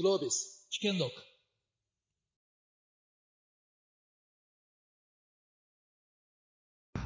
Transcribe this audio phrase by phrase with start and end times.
[0.00, 0.30] Globis
[0.70, 1.10] 試験録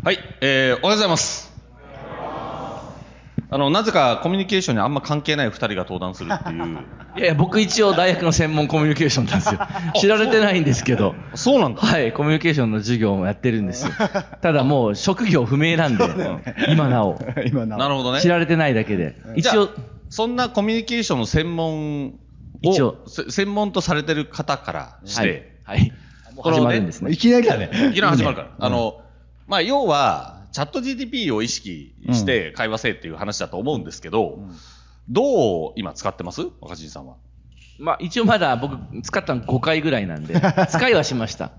[0.05, 1.53] はい、えー、おはようございます。
[3.51, 6.79] あの、なぜかコミュニケーションにあんま関係ない二人が登壇するっていう。
[7.19, 9.61] いやいや、僕一応大学の専門コミュニケーションなんですよ。
[10.01, 11.17] 知られてないんですけど。
[11.35, 11.81] そうなんだ。
[11.81, 13.93] はい、コミュニケーションの授業もやってるんですよ。
[14.41, 16.05] ただもう職業不明なんで、
[16.71, 17.19] 今なお。
[17.45, 18.21] 今ななるほどね。
[18.21, 19.17] 知られてないだけで。
[19.35, 19.69] 一応じゃあ、
[20.11, 22.13] そんなコミュニケーションの専門を
[22.73, 25.79] 一応せ専門とされてる方からして、はい。
[25.79, 25.93] はい。
[26.35, 27.13] もう始まるんですね。
[27.13, 27.71] いきなりだね。
[27.91, 28.49] いきなり始まるから。
[28.59, 29.01] あの、
[29.47, 34.39] まあ、要は、チャット GTP を意識して会話せっていう話だと思うんですけど、
[35.09, 36.43] どう今使ってます？
[36.61, 37.17] 若新さんは。
[37.79, 40.35] まあ一応まだ僕使ったの5回ぐらいなんで、
[40.71, 41.51] 使いはしました。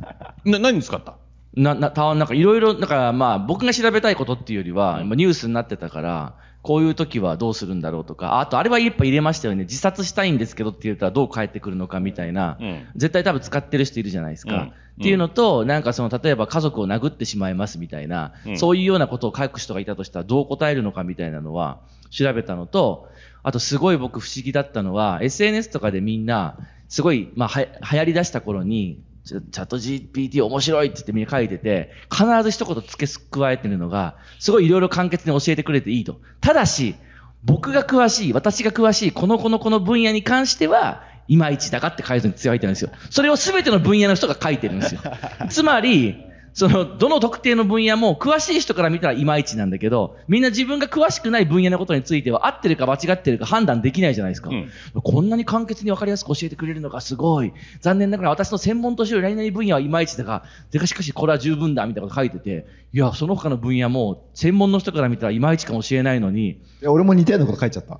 [0.45, 1.15] な、何に使った？
[1.55, 9.63] な、な、たなんかいろいろ、だからまあ僕が調べたいことっていうよりは、まあニュースになってたから、こういう時はどうするんだろうとか、あとあれはやっぱ入れましたよね。
[9.63, 14.55] 自殺したいんですけどって言ったらどう返ってくるのかみたいな、うん絶対多分使ってる人いるじゃないですか。
[14.55, 23.09] うんっていうのと、なんかその、例えば家族を殴ってしまいますみたいな、うんそういうようなことを書く人がいたとしたらどう答えるのかみたいなのは調べたのと、
[23.43, 36.21] あとすごい僕不思議だったのは、SNS とかでみんな、すごい、まあ、は、流行り出した頃に、チャット GPT 面白いって言ってみんな書いてて、必ず一言付け加えてるのが、すごいいろいろ簡潔に教えてくれていいと。
[36.41, 36.95] ただし、
[37.43, 42.91] 僕が詳しい、私が詳しい、この子のこの分野に関しては、いまいちだかって書いてるんですよ。
[43.09, 45.01] それを全ての分野の人が書いてるんですよ。
[45.49, 46.23] つまり、
[46.55, 54.49] その、どの特定の分野も、詳しい人から見たらいまいちなんだけど、みんな自分が詳しくない分野のことについては、合ってるか間違ってるか判断できないじゃないですか。
[54.49, 54.69] うん
[55.03, 57.51] こんなに簡潔に分かりやすく教えてくれるのがすごい。
[57.81, 67.99] 残念ながら私の専門としてる何々分野はいまいちだが、でかしかしこれは十分だ、みたいなこと書いてて、いや、その他の分野も、専門の人から見たらいまいちかもしれないのに、いや俺も似たようなこと書いちゃった。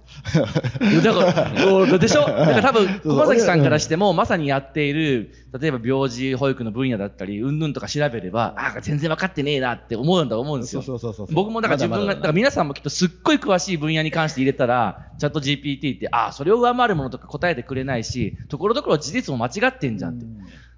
[0.89, 2.21] いやだから、おでしょ？
[2.25, 10.81] だから多分、駒崎さんからしても、まさにやっている、例えば病児保育の分野だったり、うんぬんとか調べれば、ああ、全然分かってねえなって思うんだと思うんですよ。
[10.81, 20.25] そうそうそうそう僕もだから自分が、まだまだだから皆さんもきっとすっごい詳しい分野に関して入れたら、チャット GPT って、ああ、それを上回るものとか答えてくれないし、ところどころ事実も間違ってんじゃんって。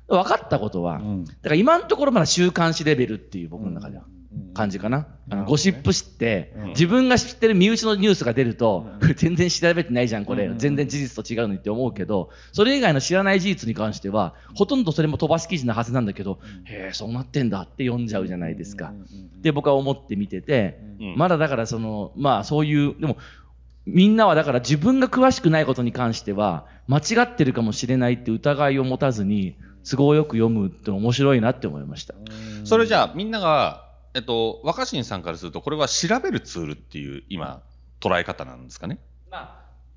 [0.07, 4.05] 分かったことは、んだから今のところまだ週刊誌レベルっていう僕の中では。
[4.53, 5.07] 感じかな。
[5.29, 10.51] あのゴシップ誌って、自分が知ってる身内のニュースが出ると、全然調べてないじゃん、これ。
[10.57, 18.93] 全然事実と違うのにって思うけど、それ以外の知らない事実に関しては、ほとんどそれも飛ばし記事なはずなんだけど、へえ、そうなってんだって読んじゃうじゃないですか。
[19.41, 23.17] で、僕は思って見てて、うんまだだからその、まあそういう、でも、
[23.85, 29.55] みんなはだから自分が詳しくないことに関しては、間違ってるかもしれないって疑いを持たずに、
[29.89, 32.13] 都合よく読むって面白いなって思いました。
[32.65, 33.86] それじゃあ、みんなが、
[34.17, 37.61] えっと、若新さんからすると、これは調べるツールっていう、今、
[38.01, 38.97] 捉え方なんですかね？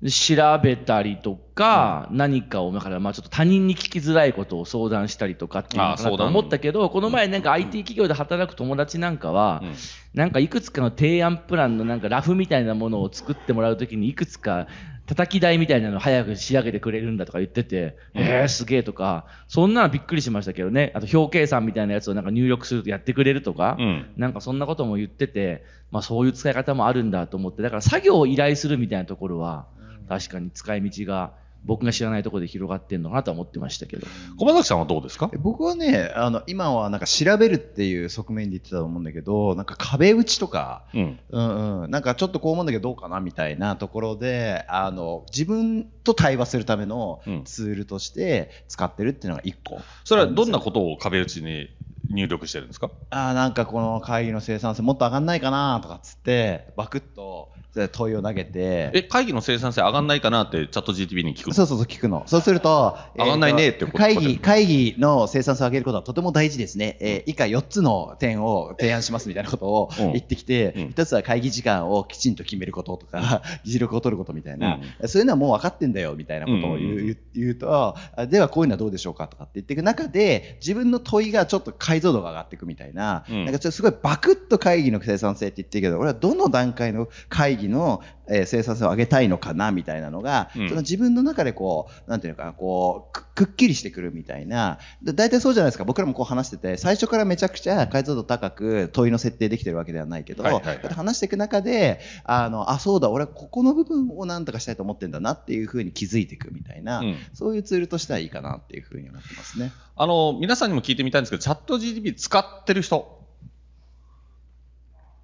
[0.09, 9.73] 調べたりとか、何かを、だからまあちょっと他人に聞きづらいことを相談したりとかっていうのかなと思ったけど、この前なんか IT 企業で働く友達なんかは、うん。
[10.13, 14.67] なんかいくつかの提案プランのなんかラフみたいなものを作ってもらうときにいくつか
[15.11, 20.93] 叩き台みたいなのを早く仕上げてくれるんだとか言ってて、えー、すげえとか、そんなのびっくりしましたけどね。
[20.95, 24.09] あと表計算みたいなやつをなんか入力するとやってくれるとか、うん。
[24.15, 29.65] なんかそんなことも言ってて、まあそういう使い方もあるんだと思って、だから作業を依頼するみたいなところは、
[30.07, 31.33] 確かに使い道が
[31.63, 34.07] 僕が知らないところで広がってんのかなとは思ってましたけど。
[34.37, 35.29] 駒崎さんはどうですか？
[35.33, 41.19] え僕はね、あの、今はなんか調べるっていう側面で言ってたと思うんだけど、なんか壁打ちとか、うん。
[41.29, 49.79] うんうん、なんかちょっとこう思うんだけどどうかなみたいなところで、あの、自分と対話するためのうんツールとして使ってるっていうのが一個。
[50.03, 51.69] それはどんなことを壁打ちに
[52.13, 52.89] 入力してるんですか？
[53.09, 57.49] あーなんかこの会議の生産性もっと上がんないかなとかっつって、バクッと
[57.93, 61.53] 問いを投げて、え、会議の生産性上がんないかなってチャット GTP に聞くの？
[61.53, 62.23] そうそうそう、聞くの。
[62.25, 63.97] そうすると、上がんないねってこと？
[63.97, 66.97] 会議、会議の生産性を上げることはとても大事ですね。
[66.99, 70.11] えー以下4つの点を提案しますみたいなことをうん。
[70.13, 70.89] 言ってきて、うん。
[70.89, 77.17] 一つは会議時間をきちんと決めることとか、議事録を取ることみたいな、そういうのはもう分かってんだよみたいなことを言う,、うんうんうん。
[77.33, 81.71] 言うとあ、ではこういうのはどうでしょうかとかって言っていく中で、自分の問いがちょっと
[82.01, 83.45] 解像度が上がっていくみたいな、うん。
[83.45, 100.61] なんかちょっとすごいバクッと会議の生産性って言ってるけど、俺はどの段階の会議の、えー生産性を上げたいのかなみたいなのが、うんその自分の中でこう、なんていうのかな、こう、くくっきりしてくるみたいな、だ大体そうじゃないですか、僕らもこう話してて、最初からめちゃくちゃ解像度高く問いの設定できてるわけではないけど、はいは
[100.95, 109.71] 話していく中で、あの、あ、そうだ、俺はここの部分をなんとかしたいと思ってんだなっていうふうに気づいていくみたいな、うんそういうツールとしてはいいかなっていうふうに思ってますね。
[109.95, 113.21] あの、皆さんにも聞いてみたいんですけど、チャット GTP 使ってる人。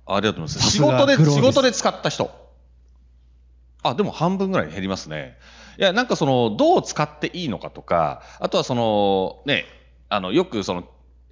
[0.05, 0.71] ありがとうございます。
[0.71, 2.46] 仕事で、仕事で使った人。
[3.89, 5.37] あ、でも半分ぐらいに減りますね。
[5.77, 9.65] いや、なんかその、どう使っていいのかとか、あとはその、ね、
[10.09, 10.83] あの、よくその、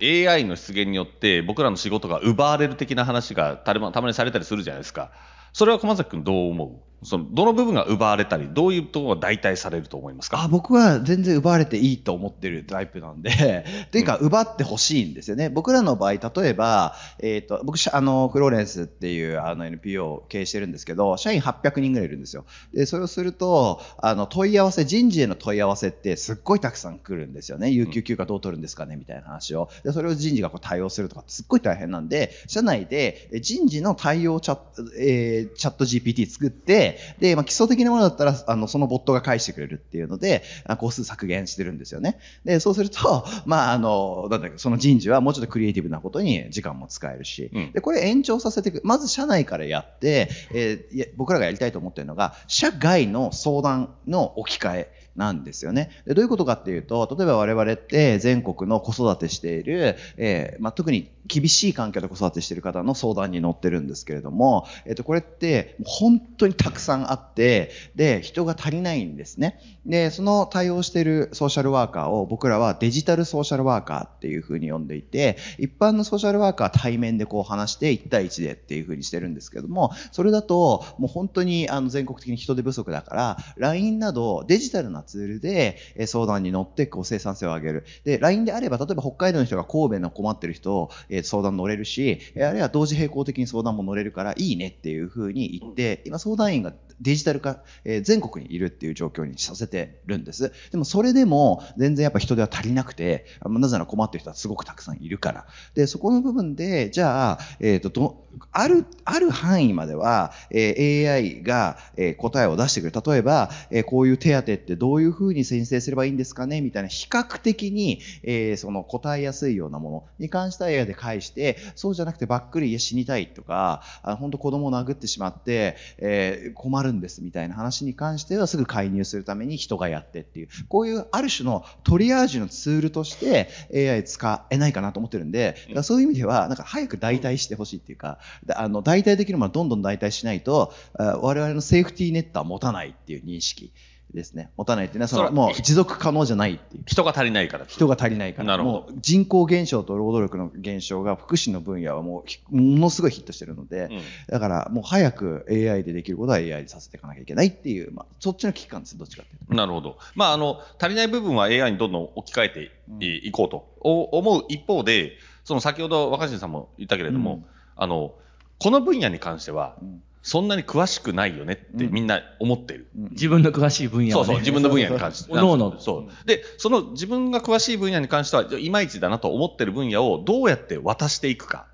[0.02, 5.12] AI の出現によって僕らの仕事が奪われる的な話がたまたまにされたりするじゃないですか。
[5.54, 6.82] それは駒崎君どう思う？
[7.06, 10.44] その、どの部分が奪われたり、どういうところが代替されると思いますか？
[10.44, 15.50] あ僕は全然奪われていいと思ってるタイプなんで、 というか、奪ってほしいんですよね。
[15.50, 22.46] 僕らの場合、例えば、えっ、と、僕、あの、フローレンスっていうあの NPO を経営してるんですけど、社員800人ぐらいいるんですよ。
[22.74, 27.70] で、それをすると、あの、問い合わせ、人事への問い合わせってすっごいたくさん来るんですよね。
[27.70, 29.70] 有給休暇どう取るんですかねみたいな話を。
[29.84, 34.64] で、それを人事がこう対応するとかすっごい大変なんで、社内で人事の対応チャット、
[34.98, 40.44] えー、チャット GPT 作って、で、まあ、基礎的なものだったら、あの、そのボットが返してくれるっていうので、
[40.78, 42.20] 工数削減してるんですよね。
[42.44, 48.82] で、そうすると、 まあ、あの、なんだその人事はもうちょっとクリエイティブなことに時間も使えるし、うん、で、これ延長させていく。
[48.84, 55.05] まず社内からやって、えー、僕らがやりたいと思ってるのが、社外の相談の置き換え。
[55.16, 55.90] なんですよね。
[56.06, 69.60] でどういうことかっていうと、例えば我々って全国の子育てしている、えー、まあ、特に厳しい環境で子育てしている方の相談に乗ってるんですけれども、えっ、ー、と、これって本当にたくさんあって、で、人が足りないんですね。
[69.86, 87.86] で、その対応しているソーシャルワーカーを僕らはデジタルソーシャルワーカーっていうふうに呼んでいて、一般のソーシャルワーカーは対面でこう話して1対1でっていうふうにしてるんですけども、それだともう本当にあの全国的に人手不足だから、LINE などデジタルなツールで相談に乗ってこう生産性を上げる。
[88.04, 90.90] で、LINE であれば、例えば北海道の人が神戸の困ってる人を
[91.24, 100.52] 相談乗れるし、あるいは同時並行的に相談も乗れるからいいねっていうふうに言って、今相談員がデジタル化、えー、全国にいるっていう状況にさせてるんです。
[100.72, 105.46] でもそれでも全然やっぱ人手は足りなくて、なぜなら困ってる人はすごくたくさんいるから。
[105.74, 113.12] で、そこの部分で、じゃあ、えっ、ー、と、ある、ある範囲までは、えー、AI が、えー、答えを出してくる。
[113.12, 116.62] 例えば、えー、こういう手当ってどうういうふうに申請すればいいんですかね？
[116.62, 138.20] みたいな比較的に、えー、その答えやすいようなものに関しては AI で返して、そうじゃなくてばっくり、いや死にたいとか、あ本当子供を殴ってしまって、えー、困るんですみたいな話に関してはすぐ介入するために人がやってっていう、こういうある種のトリアージのツールとして AI 使えないかなと思ってるんで、だからそういう意味では、なんか早く代替してほしいっていうか、
[138.56, 143.72] あの、代替できるものはどんどん代替しないと、我々のセーフティーネットは持たないっていう認識。
[144.14, 144.50] ですね。
[144.58, 146.84] 持たないっていうのは、その、もう持続可能じゃないっていう。
[146.86, 147.66] 人が足りないから。
[147.66, 148.50] 人が足りないから。
[148.50, 148.94] なるほど。
[148.98, 159.54] 人口減少と労働力の減少が福祉の分野はもう、ものすごいヒットしてるので、うん、だからもう早く AI でできることは AI でさせていかなきゃいけないっていう、まあ、そっちの危機感です、どっちかっていうと。
[159.54, 159.98] なるほど。
[160.16, 168.14] まあ、あの、足りない部分は AI にどんどん置き換えていこうと思う一方で、その先ほど若新さんも言ったけれども、うん、あの、
[168.60, 172.88] この分野に関しては、うんそんなに詳しくないよねってみんな思ってる。
[172.98, 175.32] うん、自分の詳しい分野は、ね、そうそう、自分の分野に関して。
[175.38, 176.28] おのそう。
[176.28, 181.68] で、その自分が詳しい分野に関しては、いまいちだなと思ってる分野をどうやって渡していくか。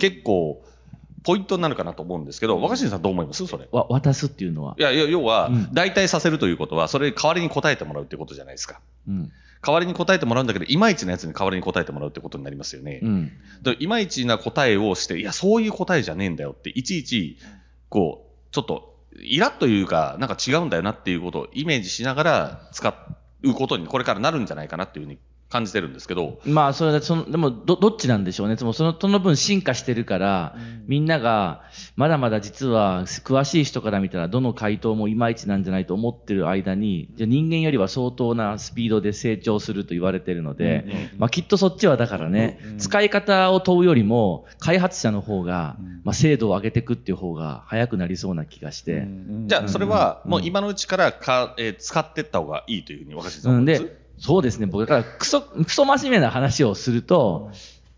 [0.00, 0.64] 結構、
[1.22, 3.46] ポイントになるかなと思うんですけど、若新さんどう思います？
[3.46, 3.68] それ。
[3.70, 4.74] わ、渡すっていうのは。
[4.76, 8.80] いや、要は、代替させるということは、それ代わりに答えてもらうっていうことじゃないですか。
[9.06, 9.30] うん。
[9.62, 13.00] 代わりに答えてもらうんだけど、いまいちなやつに代わりに答えてもらうってことになりますよね。
[13.02, 13.32] うん。
[13.78, 17.38] いまいちな答えをして、いや、そういう答えじゃねえんだよって、いちいち、
[17.88, 22.94] こう、ちょっと、イラッというか、なんか違うんだよなっていうことをイメージしながら使
[23.42, 25.18] うことにこれからなるんじゃないかなっていうふうに
[25.50, 26.38] 感じてるんですけど。
[26.44, 28.56] まあ、それその、でも、ど、どっちなんでしょうね。
[28.56, 31.62] その、その分進化してるから、うん、みんなが、
[31.96, 49.08] まだまだ実は、詳しい人から見たら、どの回答もいまいちなんじゃないと思ってる間に、じゃ人間よりは相当なスピードで成長すると言われてるので、うんうん、まあ、きっとそっちはだからね、うんうん、使い方を問うよりも、開発者の方が、まあ、精度を上げていくっていう方が早くなりそうな気がして。
[49.46, 54.66] じゃあ、それは、もう今のうちからか、えー、使っていった方がいいというふうに若新さん思います、うんそうですね。
[54.66, 57.50] 僕、だから、クソ、クソ真面目な話をすると、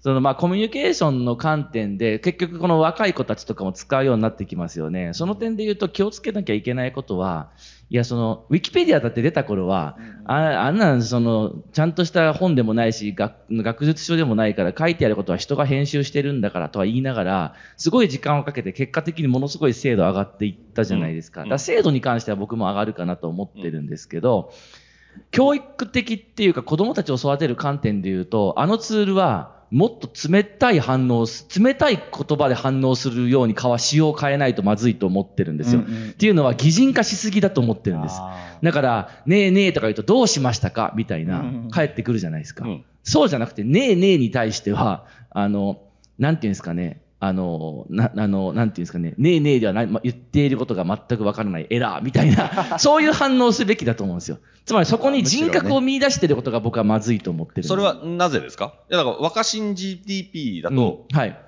[0.03, 5.13] そのまあコミュニケーションの観点で結局この若い子たちとかも使うようになってきますよね。
[5.15, 7.51] その点で言うと気をつけなきゃいけないことは、
[7.89, 10.35] いやそのウィキペディアだって出た頃は、あ
[10.67, 21.43] あんなそのちゃんとした本でもないし学学術書でもないから書いてあることは人が編集してるんだからとは言いながら、すごい時間をかけて結果的にものすごい精度上がっていったじゃないですか。
[21.43, 24.53] だから精度に関しては僕も上がるかなと思ってるんですけど、
[25.31, 31.27] 教育的っていうか子供たちを育てる観点で言うと、あのツールはもっと冷たい反応、
[31.59, 35.81] 冷たい言葉で反応するように仕様を変えないとまずいと思ってるんですよ。
[35.81, 38.21] うんうん、っていうのは擬人化しすぎだと思ってるんです。
[38.63, 40.93] だから、ねえねえとか言うとどうしましたか？
[40.95, 42.67] みたいな、返ってくるじゃないですか。
[42.67, 45.81] うん、そうじゃなくて、ねえねえに対しては、あの、
[46.19, 51.69] なんていうんですかね、あの、な、あの、なんていうんですかね、ねえねえではない、ま、言っていることが全くわからない。
[51.71, 52.03] エラー。
[52.03, 54.39] みたいな、 そういう反応をすべきだと思うんですよ。
[54.65, 58.75] つまりそこに人格を見出していることが僕はまずいと思ってる、それはなぜですか？
[58.91, 61.39] いや、だから若新 GDP だと、うん、はい。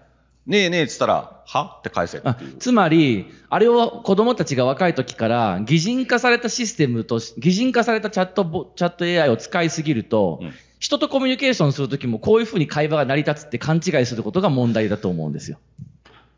[0.47, 1.77] ねえねえっつったら、は？
[1.81, 2.21] って返せっ。
[2.61, 10.53] つまり、あれを子供たちが若い時から擬人化されたシステムと、擬人化されたチャットチャット AI を使いすぎると、うん
[10.85, 15.59] 人とコミュニケーションするときもこういうふうに会話が成り立つって勘違いすることが問題だと思うんですよ。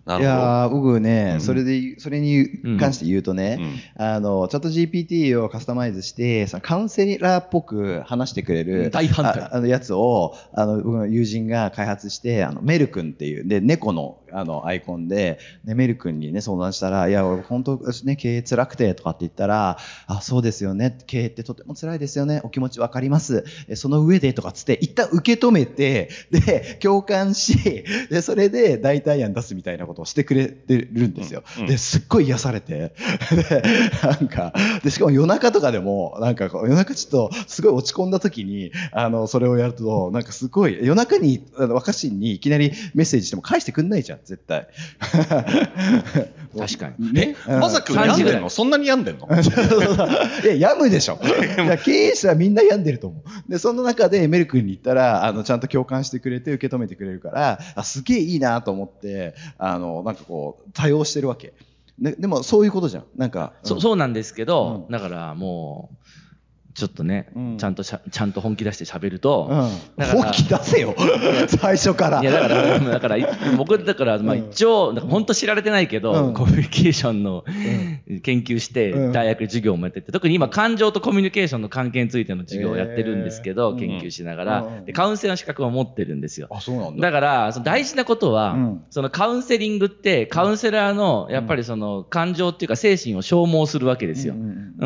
[0.09, 2.49] いや僕ね、うん、それで、それに
[2.79, 3.59] 関して言うとね、
[3.99, 9.49] うん、あの、チャット GPT をカスタマイズして、そのカウンセラーっぽく話してくれる、大反対。
[9.51, 23.45] あのやつを、あの、僕の友人が開発して、あの、メル君っていう、で、猫の、あの、アイコンで、ね、メル君にね、相談したら、いや、俺本当ね、経営辛くて、とかって言ったら、あ、そうですよね、経営ってとても辛いですよね、お気持ちわかります。
[23.75, 31.43] その上で、とかつって、一旦受け止めて、で、共感し、で、それで代替案出すみたいなことをしてくれてるんですよ。
[31.57, 32.93] うんうん、で、すっごい癒されて、
[33.31, 33.63] で、
[34.03, 34.53] なんか、
[34.85, 44.67] で、しかも夜中とかでも、なんか夜中ちょっと、すごい落ち込んだ時に、あの、それをやると、なんかすごい、夜中に、あの若新にいきなりメッセージしても返してくんないじゃん、絶対。
[46.59, 47.13] 確かに。
[47.13, 48.51] ね、まさくん病んでんの？
[48.51, 49.29] そんなに病んでんの？
[50.45, 51.19] いや、病むでしょ。
[51.23, 53.51] いや、経営者はみんな病んでると思う。
[53.51, 61.53] で、その中でメル君に言ったら、あの、ちゃんと共感してくれて受け止めてくれるから、あすげえいいなと思って、あの、なんかこう、多用してるわけ。
[61.99, 63.05] ででも、そういうことじゃん。
[63.17, 63.53] なんか。
[63.63, 65.97] うん、そそうなんですけど、うん、だからもう、
[66.77, 69.49] ちょっとね、うん、ちゃんとちゃんと本気出して喋ると、
[69.99, 70.95] うん、本気出せよ。
[71.59, 72.21] 最初から。
[72.21, 73.17] いや、だから、だから、
[73.57, 77.45] 僕、だから、まあ一応、本当知られてないけど、うん、コミュニケーションの
[78.23, 86.49] 研究して、大学授業もやってて、特に今、感情とコミュニケーションの関係についての授業をやってるんですけど、研究しながら、で、カウンセラーの資格を持ってるんですよ。
[86.51, 87.11] あ、そうなんだ。
[87.11, 88.55] だから、その大事なことは、
[88.91, 94.35] そのカウンセリングって、カウンセラーの、やっぱりその、感情っていうか精神を消耗するわけですよ。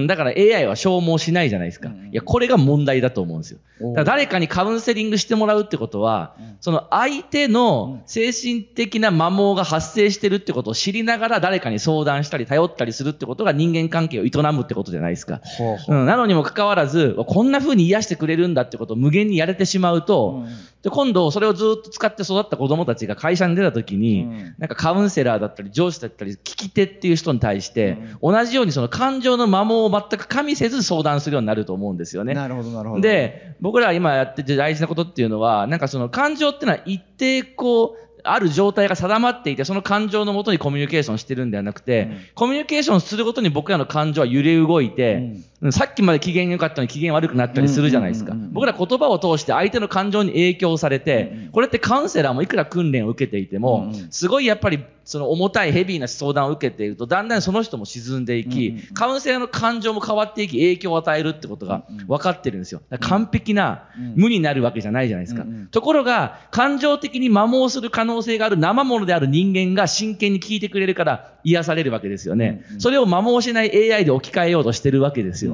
[0.06, 1.79] だから AI は消耗しないじゃないですか。
[1.88, 3.58] いや、これが問題だと思うんですよ。
[3.94, 15.40] だ誰かにカウンセリングしてもらうってことは、その相手の精神的な摩耗が発生してるってことを知りながら誰かに相談したり頼ったりするってことが人間関係を営むってことじゃないですか。
[15.88, 20.44] うん、なのにもかかわらず、こんな風に癒してくれるんだってことを無限にやれてしまうと、
[20.82, 24.26] で、今度それをずっと使って育った子供たちが会社に出た時に、
[24.58, 32.32] なんかカウンセラーだったり上司だったり聞き手っていう人に対して、同じようにその感情の摩耗を全く加味せず相談するようになると思うんですよね。
[32.32, 33.00] なるほど、なるほど。
[33.02, 48.34] で、僕ら今やってて大事なことっていうのは、なんかその感情っていうのは一定こう、ある状態が定まっていて、その感情のもとにコミュニケーションしてるんではなくて、うん、コミュニケーションすることに僕らの感情は揺れ動いて、うん、さっきまで機嫌良かったのに機嫌悪くなったりするじゃないですか。
[48.34, 62.80] 僕ら言葉を通して相手の感情に影響されて、うん、これってカウンセラーもいくら訓練を受けていても、すごいやっぱりその重たいヘビーな相談を受けていると、だんだんその人も沈んでいき、カウンセラーの感情も変わっていき、影響を与えるってことが分かってるんですよ。
[63.00, 65.44] 完璧な無になるわけじゃないじゃないですか。
[65.72, 72.64] ところが、感情的に摩耗する可能性がある生物である人間が真剣に聞いてくれるから癒されるわけですよね。
[72.78, 75.49] それを摩耗しない AI で置き換えようとしてるわけですよ。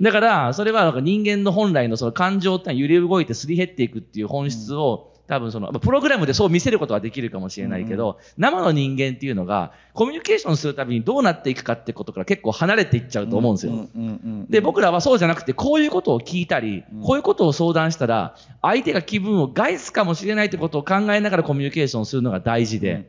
[0.00, 13.88] だから、それは人間の本来のその感情って揺れ動いてすり減っていくっていう本質を、多分その、プログラムでそう見せることはできるかもしれないけど、生の人間っていうのが、コミュニケーションするたびにどうなっていくかってことから結構離れていっちゃうと思うんですよ。
[14.48, 23.08] で、僕らはそうじゃなくて、こういうことを聞いたり、こういうことを相談したら、相手が気分を害すかもしれないってことを考えながらコミュニケーションするのが大事で、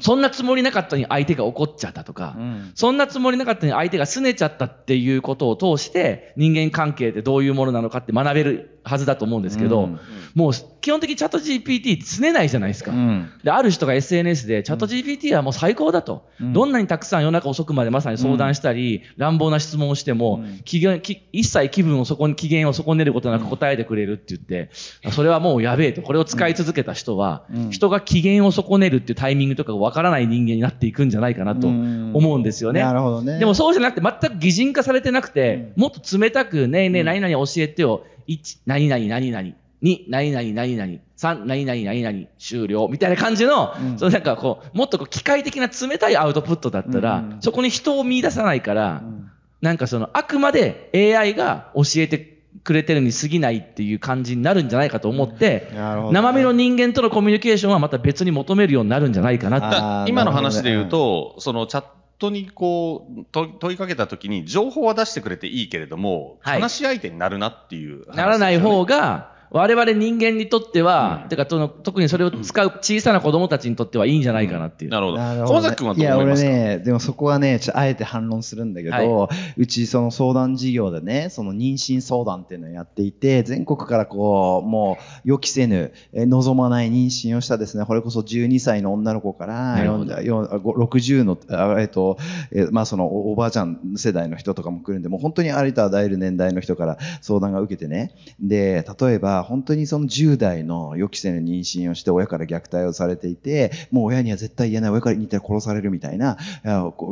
[0.00, 10.00] そんなつもりなかったのに相手が怒っちゃったとか、うん、そんなつもりなかったのに相手が拗ねちゃったっていうことを通して、人間関係ってどういうものなのかって学べるはずだと思うんですけど、うん、
[10.34, 13.50] もう基本的にチャット GPT 拗ねないじゃないですか、うん、で。
[13.50, 20.96] ある人が SNS でチャット GPT はもう最高だと、うん、どんなにたくさん夜中遅くまでまさに相談したり、乱暴な質問をしても、機嫌
[21.32, 24.70] 一切気分をそこに、機嫌を損ねることなく答えてくれるって言って、
[25.10, 32.80] それはもうやべえと、これを使い続けた人は、人が機嫌を損ねるっていうタイミングとかがわからない人間になっていくんじゃないかなと思うんですよね。
[32.80, 33.38] なるほどね。
[33.38, 38.04] でもそうじゃなくて、全く擬人化されてなくて、もっと冷たく、ねえねえ、何々教えてよ。
[38.28, 39.59] 1、何々何々。
[39.82, 40.92] 2、何々何々。
[41.16, 42.26] 3、何々何々。
[42.38, 42.88] 終了。
[42.88, 60.10] みたいな感じの、うん、そのなんかこう、もっとこう機械的な冷たいアウトプットだったら、うん、そこに人を見出さないから、うん、なんかその、あくまで AI が教えてくれてるに過ぎないっていう感じになるんじゃないかと思って、うん生身の人間とのコミュニケーションはまた別に求めるようになるんじゃないかなって。
[60.10, 61.84] 今の話で言うと、そのチャッ
[62.18, 74.90] トにこう問いかけたときに情報は出してくれていいけれども、はい、話し相手になるなっていう、ね、ならない方が我々人間にとっては、うん、てか特にそれを使う小さな子供たちにとってはいいんじゃないかなっていう。
[74.92, 75.18] なるほど。
[75.46, 76.48] 小崎君はどう思いますか？
[76.48, 91.36] いや、俺ね、でもそこはね、ちょあえて反論するんだけど、はい、うちその相談事業でね、その妊娠相談っていうのをやっていて、全国からこう、もう予期せぬ、え望まない妊娠をしたですね、これこそ12歳の女の子から、60の、
[91.80, 92.18] えっと、
[92.52, 106.38] えまあそのおばあちゃん世代の人とかも来るんで、もう本当にありとあらゆる年代の人から相談が受けてね、で、例えば本当にその10代の予期せぬ妊娠をして親から虐待をされていて、もう親には絶対言えない、親から言ったら殺されるみたいな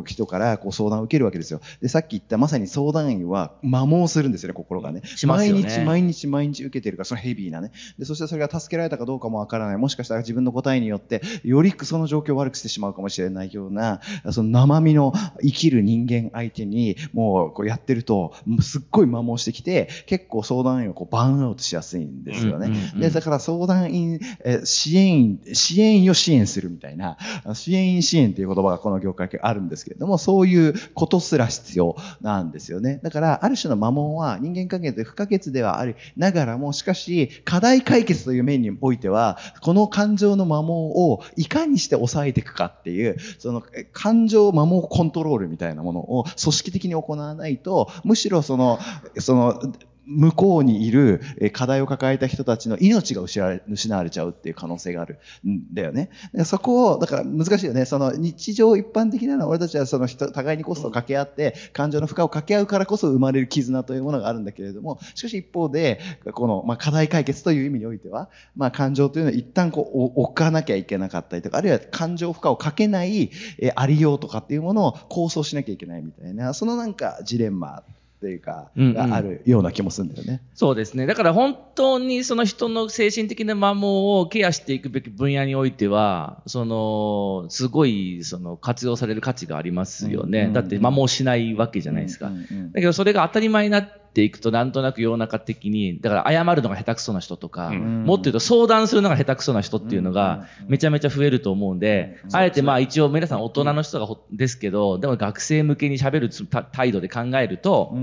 [0.06, 1.60] 人からこう相談を受けるわけですよ。
[1.80, 5.00] で、さっき言ったまさに相談員は摩耗するんですよね、心がね。
[5.00, 7.72] ね毎日毎日毎日受けてるから、そのヘビーなね。
[7.98, 9.76] で、そしてそれが助けられたかどうかもわからない。
[9.76, 22.70] もしかしたら自分の答えによって、よりその状況を悪くしてしまうかもしれないような、その生身の生きる人間相手に、もうこうやってると、すっごい摩耗してきて、結構相談員をこうバーンアウトしやすいんですよね。
[22.96, 27.16] で、だから相談員、え支援員、支援員を支援するみたいな、
[27.54, 33.00] 支援員支援っていう言葉がこの業界あるんですけれども、そういうことすら必要なんですよね。
[33.02, 48.78] だから、ある種の摩耗は人間関係で不可欠ではありながらも、しかし、課題解決という面においては、この感情の摩耗をいかにして抑えていくかっていう、その感情摩耗コントロールみたいなものを組織的に行わないと、むしろその、
[49.18, 49.72] その、
[50.08, 51.20] 向こうにいる
[51.52, 56.10] 課題を抱えた人たちの命が失われ失われちゃうっていう可能性があるんだよね。
[56.44, 57.84] そこを、だから難しいよね。
[57.84, 66.00] その日常一般的なのは俺たちはその人、互いにコストを掛け合って、感情の負荷を掛け合うからこそ生まれる絆というものがあるんだけれども、しかし一方で、
[66.32, 77.82] この、まあ、課題解決という意味においては、まあ、感情というのは一旦こう、置かなきゃいけなかったりとか、あるいは感情負荷をかけない、えありようとかっていうものを構想しなきゃいけないみたいな、そのなんかジレンマ
[78.18, 80.42] っていうか、があるような気もするんだよね。
[80.52, 81.06] そうですね。
[81.06, 90.50] だから本当にその人の精神的な摩耗をケアしていくべき分野においては、その、すごい、その、活用される価値がありますよね。
[90.52, 92.32] だって摩耗しないわけじゃないですか。
[92.72, 106.30] だけどそれが当たり前になっていくと、なんとなく世の中的に、だから謝るのが下手くそな人とか、もっと言うと相談するのが下手くそな人っていうのが、めちゃめちゃ増えると思うんで、あえてまあ一応皆さん大人の人がですけど、でも学生向けに喋る
[106.72, 107.96] 態度で考えると、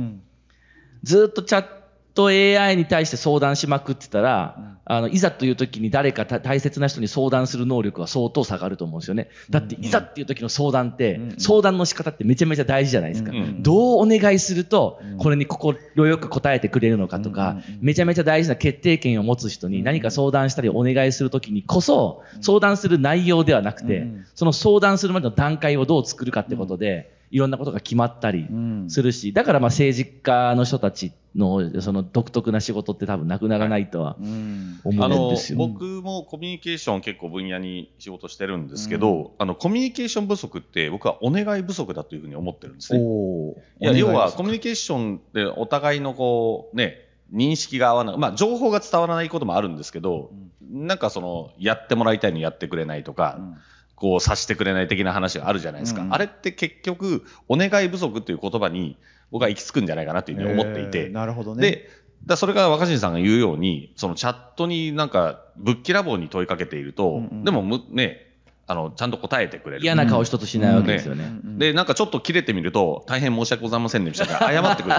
[1.04, 1.85] ずっとチャット
[2.24, 9.30] AI に対して相談しまくってたら、うん、あの、いざという時に誰か大切な人に相談する能力は相当下がると思うんですよね。
[9.50, 13.32] だって、いざっていう時の相談って、うん、相談の仕方ってめちゃめちゃ大事じゃないですか。
[13.32, 28.48] うん、どうお願いすると、これに心よく答えてくれるのかとか、めちゃめちゃ大事な決定権を持つ人に何か相談したりお願いする時にこそ、相談する内容ではなくて、その相談するまでの段階をどう作るかってことで、いろんなことが決まったり
[28.88, 43.00] するし、だからまあ政治家の人たちのその独特な仕事って多分なくならないとは思うんですよ、僕もコミュニケーション結構分野に仕事してるんですけど、うん、あのコミュニケーション不足って僕はお願い不足だというふうに思ってるんですね。
[43.00, 53.58] いや要はコミュニケーションでお互いのこうね認識が合わない、まあ、情報が伝わらないこともあるんですけど、うん、なんかそのやってもらいたいのにやってくれないとか、うん
[54.06, 56.04] こうさしてくれない的な話があるじゃないですか。
[56.04, 58.98] うん、あれって結局、お願い不足という言葉に
[59.32, 61.06] 僕は行き着くんじゃないかなというふうに思っていて。
[61.06, 61.62] えー、なるほどね。
[61.62, 61.90] で、
[62.24, 68.35] だそれが若新さんが言うように、そのチャットになんかぶっきらぼうに問いかけていると、うんうん、でもむね、
[68.68, 69.84] あの、ちゃんと答えてくれる。
[69.84, 71.32] 嫌な顔一つしないわけですよね。
[71.44, 74.96] で、なんかちょっと切れてみると、大変申し訳ございませんでしたから謝ってくる。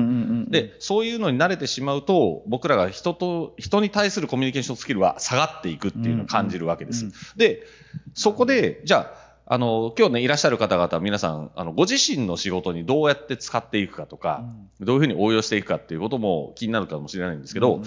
[0.50, 7.08] で、そういうのに慣れてしまうと、僕らが人と、人に対するコミュニケーションスキルは下がっていくっていうのを感じるわけです。
[7.36, 7.66] で、
[8.14, 14.44] そこで、じゃあ、あの、今日ね、いらっしゃる方々、皆さん、あの、ご自身の仕事にどうやって使っていくかとか、
[14.80, 17.84] うん、どういうふうに応用していくかっていうことも気になるかもしれないんですけど、うん、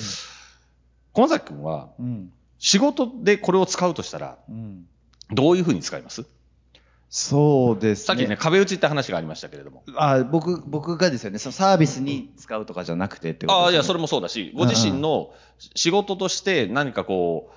[1.14, 4.86] 小崎君は、うん、仕事でこれを使うとしたら、うん
[5.34, 6.26] どういうふうに使います？
[7.10, 8.06] そうですね。
[8.06, 9.84] さっきね、壁打ちって話がありましたけれども。
[9.96, 15.32] あ僕、僕がですよね、そのサービスに使うとかじゃなくてってこと、ね、ああ、いや、それもそうだし、ご自身の
[15.76, 17.52] 仕事として何かこ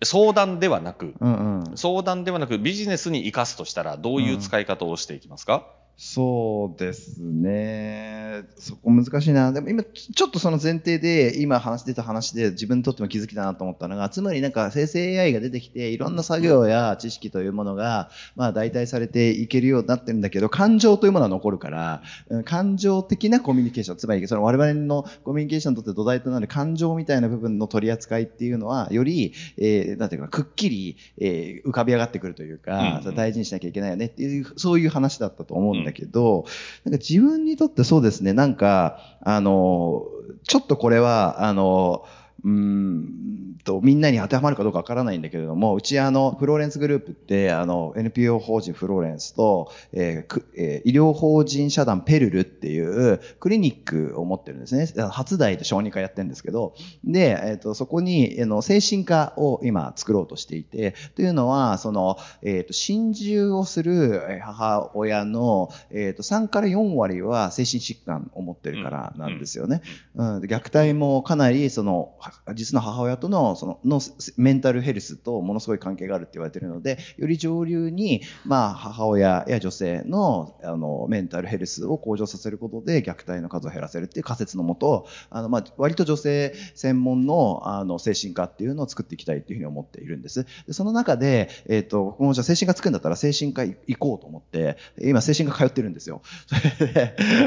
[0.00, 8.44] う、相談ではなく、うんうん、相談ではなくビジネスに生かすとしたら、どういう使い方をしていきますか、うんそうですね。
[8.56, 9.52] そこ難しいな。
[9.52, 22.02] でも今、ちょっとその前提で、今話出た話で自分にとっても気づきだなと思ったのが、つまりなんか生成 AI が出てきて、いろんな作業や知識というものが、まあ代替されていけるようになってるんだけど、感情というものは残るから、
[22.44, 36.44] 感情的なコミュニケーション、つまりその我々のコミュニケーションにとって土台となる感情みたいな部分の取り扱いっていうのは、より、えー、なんていうか、くっきり、えー、浮かび上がってくるというか、うんうん、大事にしなきゃいけないよねっていう、そういう話だったと思うんだけど、
[36.84, 40.04] なんか自分にとってそうですね、なんか、あの、
[40.44, 42.04] ちょっとこれは、あの、
[42.44, 54.86] うんと、みんなに当てはまるかどうかわからないんだけれども、うちあの、フローレンスグループって、あの、NPO 法人フローレンスと、えーえー、医療法人社団ペルルっていうクリニックを持ってるんですね。
[55.10, 56.74] 初代で小児科やってるんですけど、
[57.04, 69.82] で、えっ、ー、と、そこに、あの、精神科を今作ろうとしていて、というのは、その、えっ、ー、と、心中をする母親の、えっ、と、3から4割は精神疾患を持ってるからなんですよね。
[70.16, 72.14] うん、うん、虐待もかなり、その、
[72.54, 74.00] 実の母親とのそのの
[74.36, 90.46] メンタルヘルスとものすごい関係があるって言われているのでより上流に、まあ、母親や女性のあのメンタルヘルスを向上させることで虐待の数を減らせるっていう仮説のもとあの、まあ、割と女性専門のあの精神科っていうのを作っていきたいというふうに思っているんです。
[90.66, 96.22] でその中で、えっ、ー、と、もうじゃ精神科作るんだったら精神科行こうと思って、今精神科通ってるんですよ。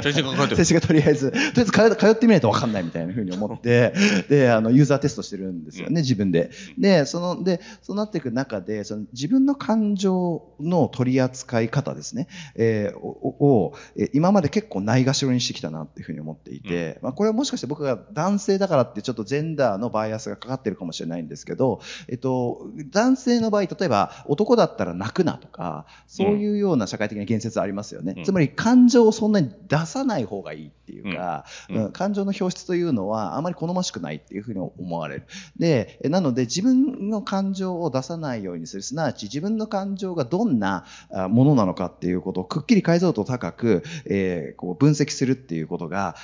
[0.04, 3.94] 精神科通ってる 精神科とりあえず、とりあえず通ってみないと分かんないみたいなふうに思って、
[4.30, 6.52] で、あの、ユーザーテストしてるんですよね、自分で。
[6.78, 13.74] で、その、で、そうなっていく中で、その自分の感情の取り扱い方ですね、えー、を、
[14.14, 28.16] 今まで結構ないがしろにしてきたなっていうふうに思っていて、まあ、これはもしかして僕が男性だからってちょっとジェンダーのバイアスがかかってるかもしれないんですけど、えっと、男性の場合、例えば男だったら泣くなとか、そういうような社会的な言説ありますよね。
[28.18, 35.28] うん、つまり感情をそんなに出さない方がいいっていうか、うん、感情の表出というのはあまり好ましくないっていうふうに思われる。
[35.58, 38.84] で、なので自分の感情を出さないようにする。
[38.84, 40.86] すなわち自分の感情がどんな
[41.30, 46.16] ものなのかっていうことをくっきり解像度高く、えー、こう分析するっていうことが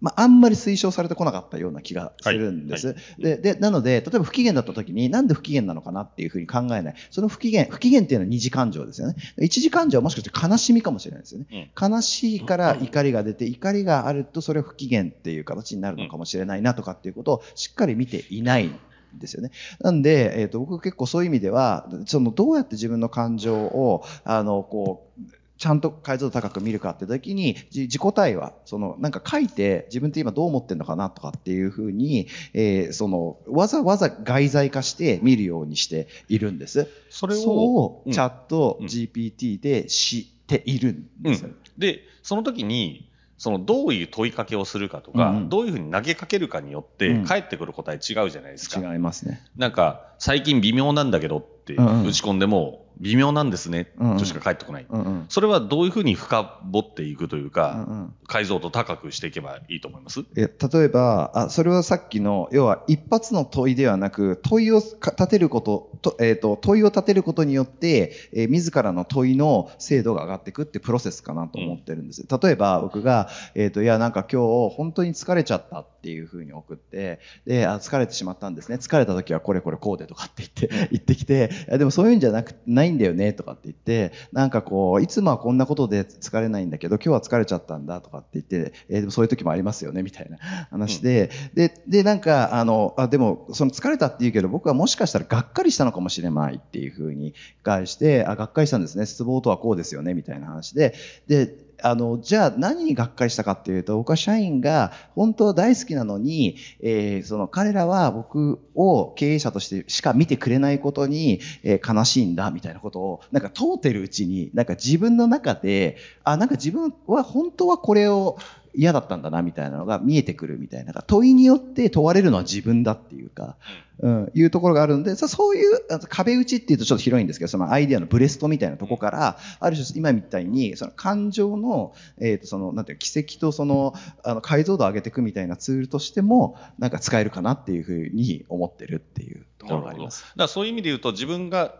[0.00, 2.88] まあ、あんまり推奨されてこなかったような気がするんです。
[2.88, 6.94] はいはい、で、で、なので、例えば不機嫌だった時に、なんで不機嫌なのかなっていうふうに考えない。
[7.10, 9.16] その不機嫌、不機嫌っていうのは二次感情ですよね。
[9.40, 11.70] 一次感情はもしかして悲しみかもしれないですよね。
[11.78, 18.70] うん、悲しいから怒りが出て、怒りがあるとそれは不機嫌っていう形になるのかもしれないなとかっていうことをしっかり見ていない
[19.14, 19.50] ですよね。
[19.80, 25.22] なんで、えっ、ー、と、僕結構そういう意味では、その、どうやって自分の感情を、あの、こう、
[25.58, 36.88] ちゃんと解像度高く見るかって時に、自己対話、その、なんか書いて、自分って今どう思ってんのかなとかっていうふうに、えー、その、わざわざ外在化して見るようにしているんです。
[37.10, 41.50] それを、チャット GPT で知っているんです、うん。
[41.50, 48.80] うん、で、その時に、そのどういう問いかけをするかとか、うん、どういうふうに投げかけるかによって、返ってくる答え違うじゃないですか。
[48.80, 49.44] 違いますね。
[49.56, 60.24] なんか、最近微妙なんだけどって打ち込んでも、微妙なんですね、としか返ってこない、うんうん、それはどういうふうに深掘っていくというか、うんうん、解像度高くしていけばいいと思います？
[60.36, 72.26] え例えばあ、それはさっきの、要は一発の問いではなく、問いを立てることと、えーと、問いを立てることによって、えー、自らの問いの精度が上がっていくってプロセスかなと思ってるんです。
[72.28, 78.76] うん、例えば、僕が、えっ、ー、と、いや、なんか今日本当に疲れちゃったっていうふうに送って、で、あ、疲れてしまったんですね。
[78.76, 90.38] 疲れた時はこれこれこうでとかって言って、言ってきて、でもそういうんじゃなく、ないんだよね、とかって言って、なんかこう、いつもはこんなことで疲れないんだけど、今日は疲れちゃったんだとかって言って、えー、でもそういう時もありますよね、みたいな
[90.70, 100.94] 話で、うん、で、で、なんか、あの、あ、でも、その疲れたって言うけど、僕はもしかしたらがっかりしたのかもしれないっていうふうに返して、あ、がっかりしたんですね、失望とはこうですよね、みたいな話で、
[101.26, 118.38] で、あの、じゃあ何にがっかりしたかっていうと、僕は社員が本当は大好きなのに、えー、その彼らは僕を経営者としてしか見てくれないことに、えー、悲しいんだみたいなことを、なんか通ってるうちに、なんか自分の中で、あ、なんか自分は本当はこれを
[118.74, 120.92] 嫌だったんだなみたいなのが見えてくるみたいな。
[121.06, 123.56] 問いによって問われるのは自分だっていうか、
[124.00, 140.22] うん、いうところがあるんで、そういう壁打ちっていうとちょっと広いんですけど、そのアイデアのブレストみたいなとこから、ある種今みたいに、その感情の、えっ、ー、と、その、なんていう奇跡とその、あの、解像度を上げていくみたいなツールとしても、なんか使えるかなっていうふうに思ってるっていうところがあります。
[140.22, 141.74] だからそういう意味で言うと、自分が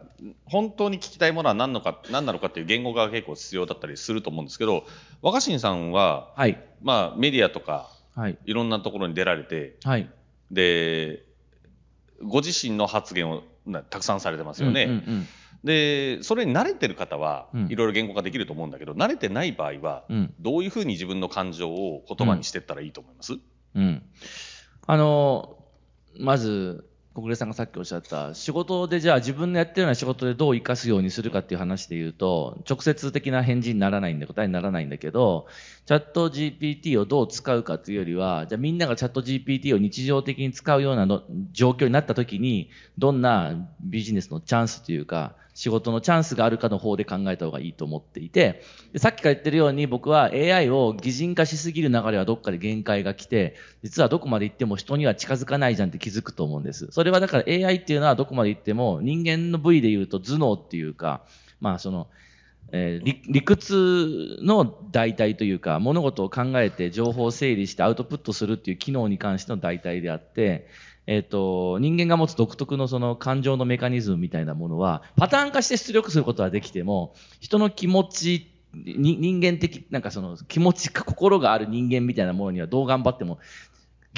[0.44, 4.85] 本当に聞きたいものは何のか、何なのかっていう言語が結構必要だったりすると思うんですけど、
[5.22, 10.11] 若新さんは、はい、まあ、メディアとか、はい、いろんなところに出られて、はい、
[10.51, 11.24] で、
[12.22, 13.42] ご自身の発言を
[13.90, 14.85] たくさんされてますよね。
[14.85, 15.29] うんうんうん
[15.64, 20.05] でそれに慣れてる方はいろいろ言語化できると思うんだけど、うん、慣れてない場合は、
[20.38, 23.40] どういうふうに自分の感情を言葉にしていったらいいと思います、うん、
[23.74, 24.03] うん、
[24.87, 25.59] あの
[26.16, 26.88] まず
[27.18, 35.48] 小暮さんがさっきおっしゃった仕事でじゃあ自分のやってるような仕事でどう生かすようにするかっていう話で言うと直接的な返事にならないんで答えにならないんだけど
[35.87, 48.62] チャット GPT をどう使うかというよりはじゃあみんながチャット GPT を日常的に使うようなの状況になった時にどんなビジネスのチャンスというか仕事のチャンスがあるかの方で考えた方がいいと思っていて、
[48.97, 56.87] さっきから言ってるように僕は AI を擬人化しすぎる流れはどっかで限界が来て、実はどこまで行っても人には近づかないじゃんって気づくと思うんです。
[56.92, 61.25] それはだから AI っていうのはどこまで行っても人間の部位で言うと頭脳っていうか、
[61.61, 62.07] まあその、
[62.71, 70.68] えー、理屈の代替というか、物事を考えて情報を整理してアウトプットするっていう機能に関しての代替であって、
[71.09, 83.38] えっ、と、人間が持つ独特のその感情のメカニズムみたいなものは、パターン化して出力することはできても、人の気持ち、人間的、なんかその気持ちか心がある人間みたいなものにはどう頑張っても、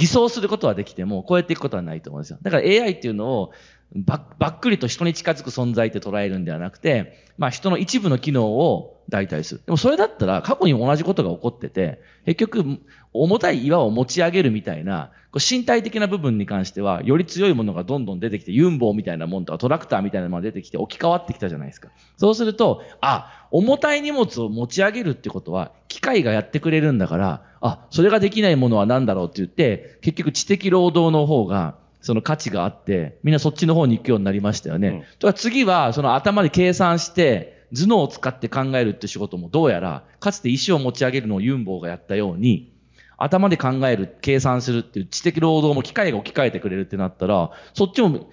[0.01, 2.39] 偽装することはできても、超えていくことはないと思うんですよ。
[2.41, 3.53] だから AI っていうのを、
[3.95, 9.63] ばっくりと人に近づく存在って捉えるんではなくて、まあ人の一部の機能を代替する。
[9.67, 12.79] でもそれだったら過去に同じことが起こってて、結局
[13.13, 21.89] 重たい岩を持ち上げるみたいな、身体的な部分に関してはより強いものがどんどん出てきて、ユンボウみたいなもんとかトラクターみたいなものが出てきて置き換わってきたじゃないですか。
[22.17, 34.89] そうすると、あ、重たい荷物を持ち上げるってことは機械がやってくれるんだから、あ、それができないものは何だろうって言って、結局知的労働の方がその価値があって、みんなそっちの方に行くようになりましたよね。
[34.89, 42.73] うん、と次は、その頭で計算して、頭脳を使って考えるって仕事もどうやら、かつて石を持ち上げるのをユンボウがやったように、
[43.19, 48.31] 頭で考える、計算するっていう知的労働も機械が置き換えてくれるってなったら、そっちも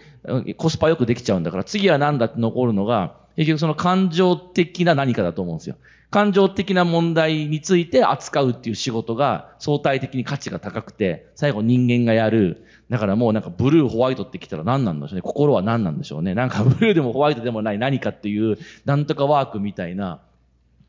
[0.56, 5.76] コスパよくできちゃうんだから、次は何だって残るのが、結局その感情的な何かだと思うんですよ。
[6.10, 12.66] 感情的な問題について扱うっていう仕事が相対的に価値が高くて、最後人間がやる。
[12.90, 15.22] だからもうなんかブルー、ホワイトってきたら何なんでしょうね。
[15.22, 16.34] 心は何なんでしょうね。
[16.34, 20.22] なんかブルーでもホワイトでもない何かっていうなんとかワークみたいな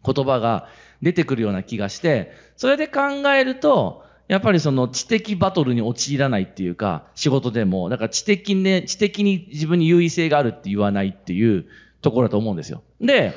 [0.04, 0.68] 言葉が
[1.02, 3.00] 出てくるような気がして、それで考
[3.35, 11.66] えると、やっぱりその知的バトルに陥らないっていうか、仕事でも、だから知的ね、知的に自分に優位性があるって言わないっていう
[12.02, 12.83] ところだと思うんですよ。
[13.00, 13.33] で、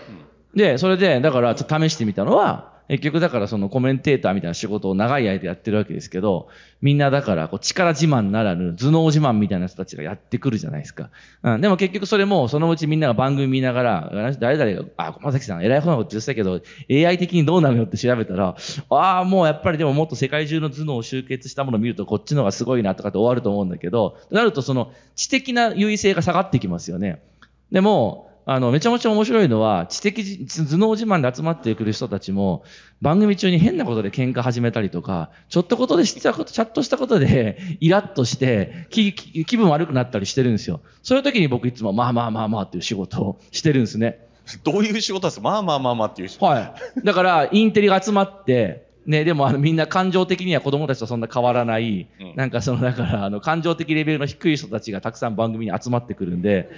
[0.55, 6.49] で、それで、だからちょっと試してみたのは、結局だからそのコメンテーターみたいな仕事を長い間やってるわけですけど、
[6.81, 11.09] みんなだからこう力自慢ならぬ頭脳自慢みたいな人たちがやってくるじゃないですか。
[11.41, 16.59] うん、でも結局それもそのうちみんなが番組見ながら、誰々が、あ、駒崎さん偉い方なこと言ってたけど、
[16.89, 18.57] AI 的にどうなのよって調べたら、
[18.89, 27.21] ああ、もうやっぱりでももっと世界中の頭脳を集結したものを見るとこっちの方がすごいなとかって終わると思うんだけど、なるとその知的な優位性が下がってきますよね。
[27.71, 32.63] でも、あの、めちゃめちゃ面白いのは、知的、頭脳自慢で集まってくる人たちも、
[33.01, 40.81] 番組中に変なことで喧嘩始めたりとか、ちょっとことで知ったこと、チャットしたことで、 イラッとして、気、気分悪くなったりしてるんですよ。
[41.03, 44.19] そういう時に僕いつも、まあまあまあまあっていう仕事をしてるんですね。
[44.63, 45.43] どういう仕事ですか？
[45.43, 46.45] まあまあまあまあっていう仕事。
[46.47, 47.05] はい。
[47.05, 56.69] だから、インテリが集まって、ね、でもあのみんな感情的には子供たちとそんな変わらない、うん、なんかそのだからあの感情的レベルの低い人たちがたくさん番組に集まってくるんで、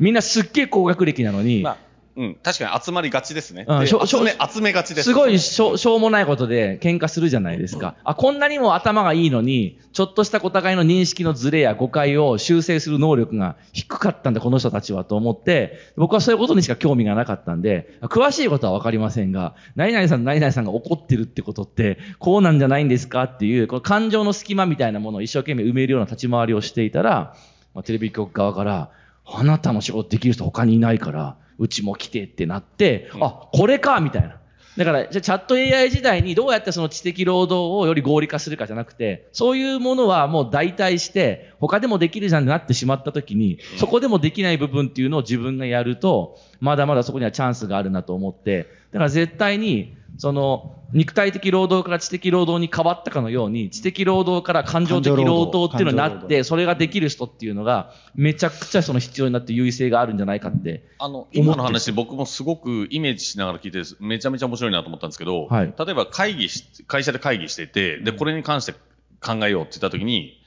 [0.00, 3.64] みんなすっげえ高学歴なのに、まあうん、確かに集まりがちですね。
[3.68, 5.10] うん、集め、集めがちです。
[5.10, 7.94] すごいしょしょうもないことで喧嘩するじゃないですか。
[8.04, 27.34] あ、こんなにも頭がいいのに、ちょっとしたお互いの認識のズレや誤解を修正する能力が低かったんだ、この人たちはと思って、僕はそういうことにしか興味がなかったんで、詳しいことはわかりませんが、何々さん、何々さんが怒ってるってことって、こうなんじゃないんですかっていう、この感情の隙間みたいなものを一生懸命埋めるような立ち回りをしていたら、
[27.74, 28.90] まあ、テレビ局側から、
[29.32, 34.40] あなたの仕事できる人他にいないから、うちも来てってなって、うん、あ、これかみたいな。
[34.76, 60.84] だから、じゃチャット AI 時代にどうやってその知的労働をより合理化するかじゃなくて、そういうものはもう代替して、他でもできるじゃんってなってしまった時に、そこでもできない部分っていうのを自分がやると、まだまだそこにはチャンスがあるなと思って、だから絶対に、その、肉体的労働から知的労働に変わったかのように、知的労働から感情的労働っていうのになって、それができる人っていうのが、めちゃくちゃその必要になって優位性があるんじゃないかって。
[60.98, 68.74] あの、今の話僕もすごくイメージしながら聞いて、めちゃめちゃ面白いなと思ったんですけど、はい、例えば会議し、会社で会議してて、で、これに関して
[69.22, 70.39] 考えようって言った時に、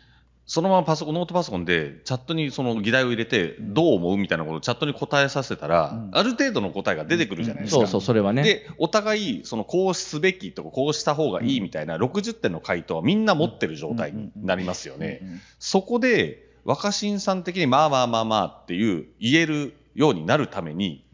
[0.46, 7.82] そのままパソコン、ノートパソコンでチャットにその議題を入れて、どう思うみたいなことをチャットに答えさせたら、うん、ある程度の答えが出てくるじゃないですか。
[7.82, 8.44] そうそう、それはね。
[8.44, 15.22] で、お互い、そのこうすべきとか、こうした方がいいみたいな60点の回答はみんな持ってる状態になりますよね。
[15.60, 21.06] そこで、若新さん的にまあまあまあまあっていう言えるようになるために、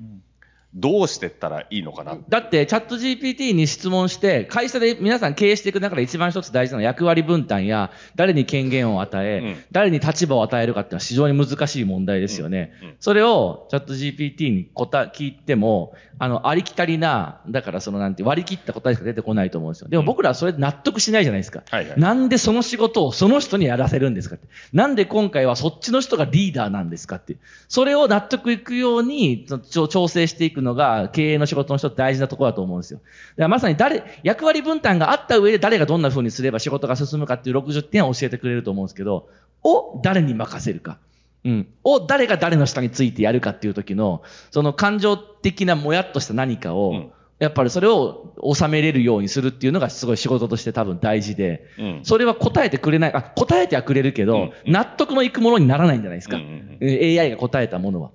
[0.75, 2.17] どうしてったらいいのかな？
[2.29, 12.73] だって、チャット GPT に質問して、会社で皆さん経営していく中で一番一つ大事なのは役割分担や、誰に権限を与え、うん、誰に立場を与えるかっていうのは非常に難しい問題ですよね。
[12.81, 19.87] うんうん、それをチャット GPT に答聞いても、あの、ありきたりな、だからそのなんて割り切った答えしか出てこないと思うんですよ。
[19.87, 21.63] でも僕らはそれで納得しないじゃないですか。
[21.69, 24.47] はいはい、なんでその仕事をその人にやらせるんですかって。
[24.73, 27.37] なんで今回はそっちの人がリーダーなんですかって。
[27.69, 32.99] それを納得いくように調整していくのが経営の仕事の人大事なところだと思うんですよ。
[32.99, 39.29] だからまさに誰、役割分担があった上で誰がどんな風にすれば仕事が進むかっていう60点を教えてくれると思うんですけど、
[39.63, 40.97] を誰に任せるか。
[41.45, 41.67] うん。
[41.83, 56.35] を誰が誰の下についてやるかっていう時の、その感情的なもやっとした何かを、うんやっぱりそれを収めれるようにするっていうのがすごい仕事として多分大事で、うん、それは答えてくれない、あ、答えてはくれるけど、うんうん、納得のいくものにならないんじゃないですか。
[56.35, 58.11] うんうんうん、AI が答えたものは。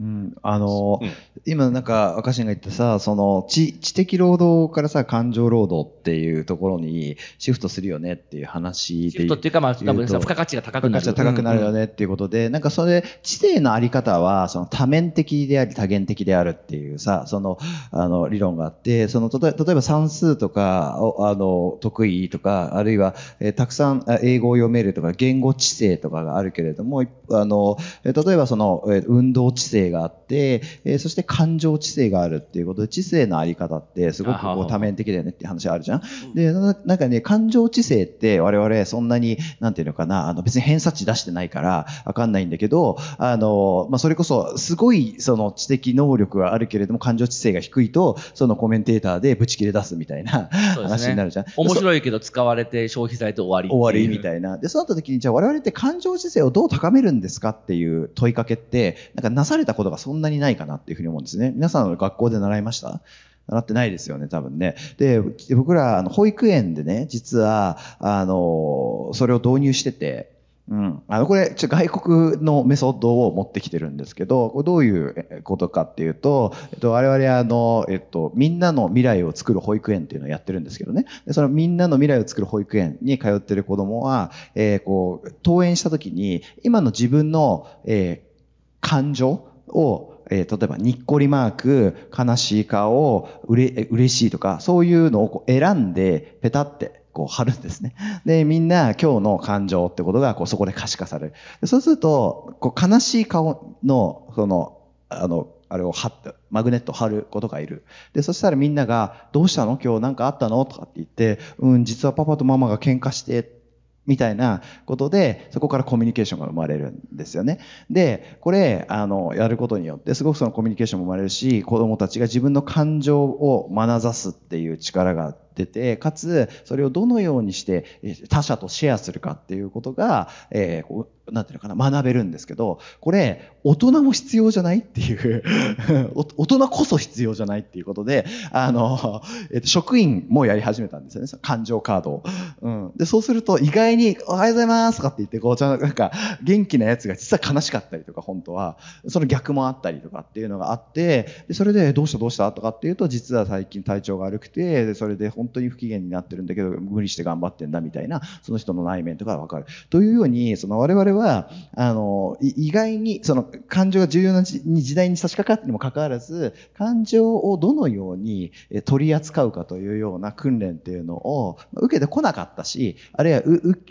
[0.00, 1.10] うん、あの、うん、
[1.46, 9.10] 今なんか赤新が言ったさ、その知知的労働からさ、感情労働っていうところにシフトするよねっていう話で。
[9.10, 11.04] シフトっていうかまあ、多分付加価値が高くなる。
[11.04, 17.58] 付加価値が高くなるよねっていうことで、うんうん、なんかそれ、知性のあり方は、その多面的であり多元的であるっていうさ、その、
[17.92, 36.02] あの、理論があって、その、例えば算数とか、あの、得意とか、あるいは、えー、たくさん英語を読めるとか、言語知性とかがあるけれども、あの、例えばその、運動知性があって、えー、そして感情知性があるっていうことで、知性のあり方ってすごくこう多面的だよねって話あるじゃん？
[36.34, 51.44] で、なんかね、感情知性って我々そんなに、なんていうのかな、あの別に偏差値出してないからわかんないんだけど、あの、まあ、それこそすごいその知的能力があるけれども感情知性が低いと、そのコメンテーターでブチ切れ出すみたいな、話になるじゃん。
[51.56, 54.58] 面白いけど使われて消費されて終わり終わりみたいな。
[54.58, 61.52] で、そうなった時に、じゃあ我々って感情知性をどう高めるんですかっていう問いかけって、なんかなされたことがそんなにないかなっていうふうに思うんですね。
[61.54, 63.00] 皆さんの学校で習いました？
[63.46, 64.74] 習ってないですよね、多分ね。
[64.96, 65.20] で、
[65.54, 70.32] 僕ら、あの、保育園でね、実は、あの、それを導入してて、
[70.66, 71.02] うん。
[71.08, 81.04] あの、これ、ちょ外国のメソッドを持ってきてるんですけど、これどういうことかっていうと、えっと、我々あの、えっと、みんなの未来を作る保育園っていうのをやってるんですけどね。
[81.26, 88.42] でそのみんなの未来を作る保育園に通ってる子供は、えー、こう、登園した時に、今の自分の、えー、
[88.80, 97.94] 感情を、えー、例えば、にっこりマーク、悲しい顔、うれ、嬉しいとか、そういうのをこう選んで、ペタって、こう貼るんですね。
[98.26, 101.66] で、みんな今日の感情ってことがこうそこで可視化される。
[101.66, 107.84] そうすると、こう悲しい顔の、その、あの、あれを貼って、マグネット貼ることがいる。
[108.14, 109.78] で、そしたらみんなが、どうしたの？
[109.80, 110.64] 今日なんかあったの？
[110.64, 113.62] とかって言って、うん、実はパパとママが喧嘩して、
[114.06, 117.58] みたいなことで、そこからコミュニケーションが生まれるんですよね。
[117.90, 127.84] で、これ、あの、やることによって、すごくそのコミュニケーションも生まれるし、子供たちが自分の感情を学ざすっていう力が出て、かつ、それをどのようにして
[128.28, 135.42] 他者とシェアするかっていうことが、えー、なんていうのかな、学べるんですけど、これ、大人も必要じゃないっていう
[136.14, 142.24] 大人こそ必要じゃないっていうことで、あの、えっと、職員もやり始めたんですよね、感情カードを。
[142.60, 142.92] うん。
[142.96, 146.12] で、そうすると、意外に、おはようございますとかって言って、こう、ちゃなんか、
[146.42, 148.76] 元気なやつが実は悲しかったりとか、本当は、
[149.08, 159.66] その逆もあったりとかっていうのがあって、で、それで、どうしたどうしたとかっていうと、実は最近体調が悪くて、で、それで本本当に不機嫌になってるんだけど、無理して頑張ってんだみたいな、その人の内面とかがわかる。
[159.90, 168.52] というように、その我々は、あの、意外に、その感情が重要な時代に差し掛かってにもかかわらず、感情をどのように
[168.84, 173.42] 取り扱うかというような訓練っていうのを受けてこなかったし、あるいは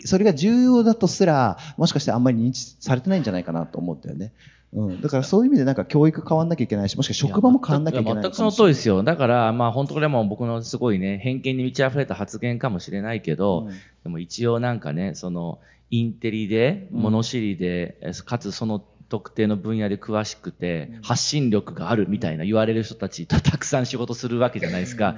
[0.04, 4.32] それが重要だとすら、もしかしてあんまり認知されてないんじゃないかなと思うんだよね。
[4.74, 9.04] うん、だからそういう意味でなんか教育変わんなきゃいけないし、もしくは職場も変わんなきゃいけない全くその通りですよ。
[9.04, 15.60] だから、まあ本当これも僕のすごいね、偏見に満ち溢れた発言かもしれないけど、うん、でも一応なんかね、その、
[15.90, 25.16] インテリで、物知りで、うん、かつその特定の分野で詳しくて、発信力があるみたいな言われる人たちとたくさん仕事するわけじゃないですか。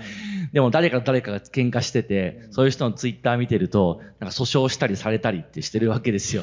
[0.52, 6.42] でも誰か誰かが喧嘩してて、そういう人のツイッター見てると、なんか訴訟したりされたりってしてるわけですよ。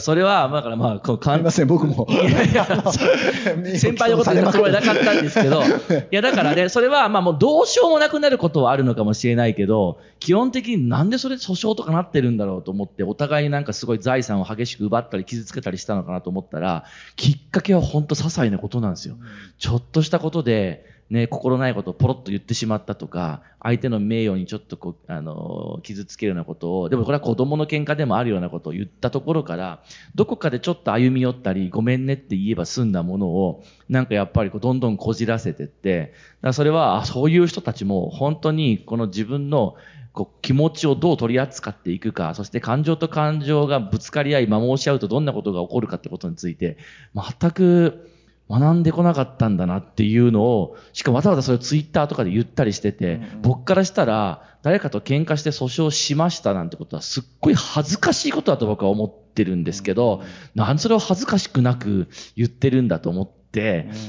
[0.00, 2.06] それは、だからまあ、こう、すみません、僕も。
[2.08, 2.64] いやいや、
[3.76, 5.66] 先輩のこと言ったつもりなかったんですけど、い
[6.10, 16.84] や、だからね、それは、まあもうどうしようもなくなることはあるのかもしれないけど、基本的になんでそれ訴訟とかなってるんだろうと思って、お互いになんかすごい財産を激しく奪ったり傷つけたりしたのかなと思ったら、
[17.16, 19.16] きっかけは本当些細なことなんですよ。
[19.58, 29.82] ちょっとしたことで、ね、心ないことをポロッと言ってしまったとか、相手の名誉にちょっとこう、あの、傷つけるようなことを、でもこれは子供の喧嘩でもあるようなことを言ったところから、
[30.14, 39.76] どこかでちょっと歩み寄ったり、ごめんねって言えば済んだものを、なんかやっぱりこうどんどんこじらせてって、だそれは、そういう人たちも本当にこの自分の
[40.14, 46.78] こう気持ちをどう取り扱っていくか、そして感情と感情がぶつかり合い、摩耗し合うとどんなことが起こるかってことについて、
[47.14, 48.13] 全く
[48.50, 63.43] 学んでこなかったんだなっていうのを、しかもわざわざそれをツイッターとかで言ったりしてて、うん僕からしたら、誰かと喧嘩して訴訟しましたなんてことはすっごい恥ずかしいことだと僕は思ってるんですけど、うん、なんそれを恥ずかしくなく言ってるんだと思って、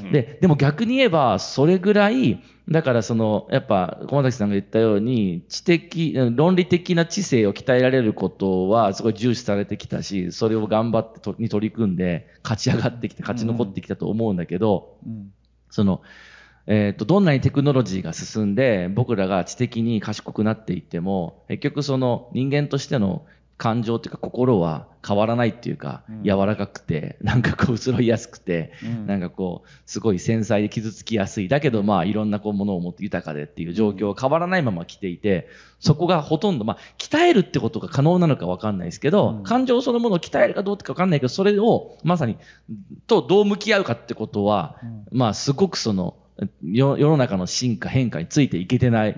[0.03, 15.31] うん、で、でも逆に言えば、それぐらい、だからその、やっぱ、駒崎さんが言ったように、知的、論理的な知性を鍛えられることはすごい重視されてきたし、それを頑張ってとに取り組んで、勝ち上がってきて、勝ち残ってきたと思うんだけど、うん、
[15.69, 16.01] その、
[16.67, 23.25] えっ、ー、と、どんなにテクノロジーが進んで、僕らが知的に賢くなっていっても、結局その人間としての
[23.57, 31.47] 感情っていうか心は変わらないっていうか、うん、柔らかくて、なんかこう移ろいやすくて、うん、なんかこう、すごい繊細で傷つきやすい。
[31.47, 35.47] だけどまあいろんなこうものを持って豊かでっていう状況は変わらないまま来ていて、
[35.79, 42.37] そこがほとんど、まあ鍛えるってことが可能なのかわかんないですけど、うん、感情そのものを鍛えるかどうかわかんないけど、それをまさに、
[43.07, 44.79] とどう向き合うかってことは、
[45.11, 46.17] まあすごくその、
[46.61, 49.15] 世の中の進化変化についていけてない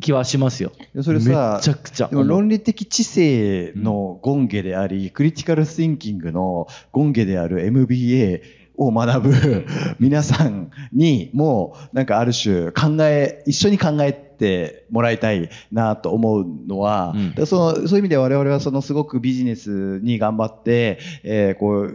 [0.00, 0.72] 気はしますよ。
[0.94, 2.08] うん、それさ、めちゃくちゃ。
[2.08, 8.42] でも論理的知性の権下であり、うん、クリティカルスインキングの権下である MBA
[8.76, 9.66] を学ぶ
[10.00, 21.90] 皆さんにもなんかある種考え、一緒に考えってもらいたいなと思うのは、うん、そのそういう意味で我々はそのすごくビジネスに頑張って、えー、こう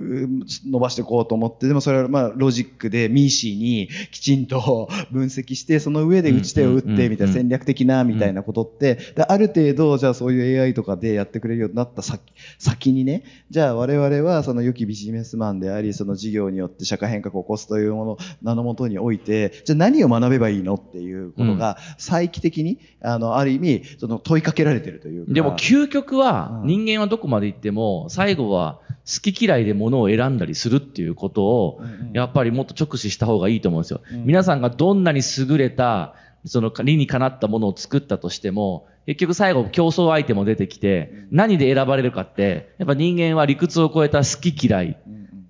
[0.69, 12.21] 伸ばしていこうと思ってでもそれはまあロジックでミーシーにきちんと 分析してその上で打ち手を打ってみたいな戦略的なみたいなことってである程度じゃあそういう AI とかでやってくれるようになった先
[12.59, 31.81] 先にねじゃあ我々はその良きビジネスマンでありその事業によって社会変革を起こすというもの名のもとにおいてじゃあ何を学べばいいのっていうことが最期的に、あの、ある意味、その問いかけられてるというでも究極は、人間はどこまで行っても、最後は好き嫌いで物を選んだりするっていうことを、
[32.13, 34.01] やっぱりもっと直視した方がいいと思うんですよ。
[34.25, 36.15] 皆さんがどんなに優れた、
[36.45, 44.97] その理にかなったものを作ったとしても、結局最後競争相手も出てきて、何で選ばれるかって、やっぱ人間は理屈を超えた好き嫌い、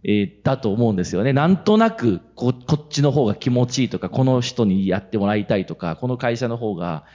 [0.03, 1.33] えー、だと思うんですよね。
[1.33, 7.05] なんとなくこ、こっちの方が気持ちいいとか、この人にやってもらいたいとか、この会社の方が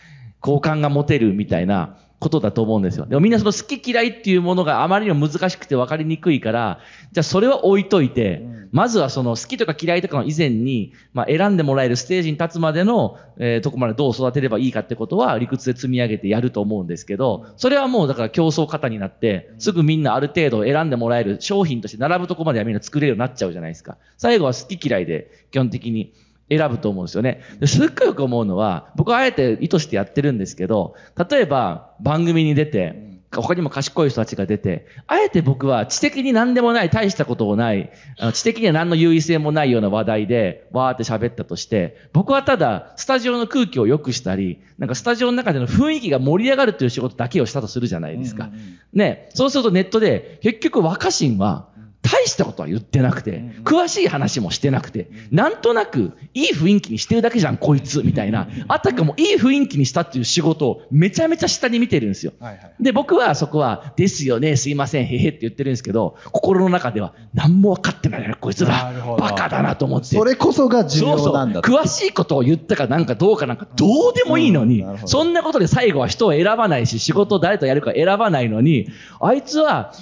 [0.41, 3.07] 好感が持てるみたいなことだと思うんですよ。
[3.07, 6.81] でもみんなその好き嫌いっていうものがあまりにも難しくて分かりにくいから、
[7.12, 23.97] じゃあそれは置いといて、うん、まずはその好きとか嫌いとかの以前に、まあ選んでもらえるステージに立つまでの、えー、とこまでどう育てればいいかってことは理屈で積み上げてやると思うんですけど、それはもうだから競争型になって、すぐみんなある程度選んでもらえる商品として並ぶとこまではみんな作れるようになっちゃうじゃないですか。
[24.16, 26.12] 最後は好き嫌いで基本的に
[26.49, 27.43] 選ぶと思うんですよね。
[27.67, 30.95] すっごいよく思うのは、僕はあえて意図してやってるんですけど、
[31.31, 37.91] 例えば番組に出て、他にも賢い人たちが出て、あえて僕は知的に何でもない、大したこともない、
[38.33, 48.49] 知的には何の優位性もないような話題で、わーって喋ったとして、僕はただ、スタジオの空気を良くしたり、なんかスタジオの中での雰囲気が盛り上がるという仕事だけをしたとするじゃないですか。
[48.95, 51.69] ね、そうするとネットで、結局若新は、
[52.11, 58.49] 大したことは言ってなくて、詳しい話もしてなくて、なんとなくいい雰囲気にしてるだけじゃん、こいつ、みたいな。
[58.67, 62.33] あたかもいい雰囲気にしたっていう仕事をめちゃめちゃ下に見てるんですよ。
[62.81, 68.93] で、僕はそこは、ですよね、すいません、へへって言ってるんですけど、心の中では、何も分かってないな、こいつら。
[69.19, 70.07] バカだなと思って。
[70.07, 71.85] それこそが重要なんだそうそう。
[71.85, 78.89] 詳しいことを言ったかなんかどうかなんかどうでもいいのに、そんなことで最後は人を選ばないし、仕事を誰とやるか選ばないのに、
[79.21, 79.93] あいつは、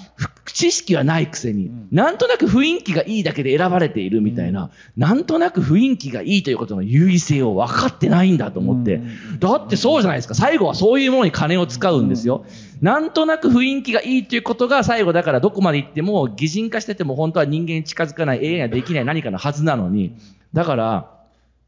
[0.57, 9.03] 知識はないくせに、なんとなく雰囲気がいいだけで選ばれているみたいな、なんとなく雰囲気がいいということの優位性を分かってないんだと思って、
[9.39, 10.35] だってそうじゃないですか。
[10.35, 12.47] 最後はそういうものに金を使うんですよ。
[12.81, 20.15] なんとなく雰囲気がいいということが最後だからどこまで行っても擬人化してても本当は人間に近づかない AI ができない何かのはずなのに、
[20.55, 21.16] だから、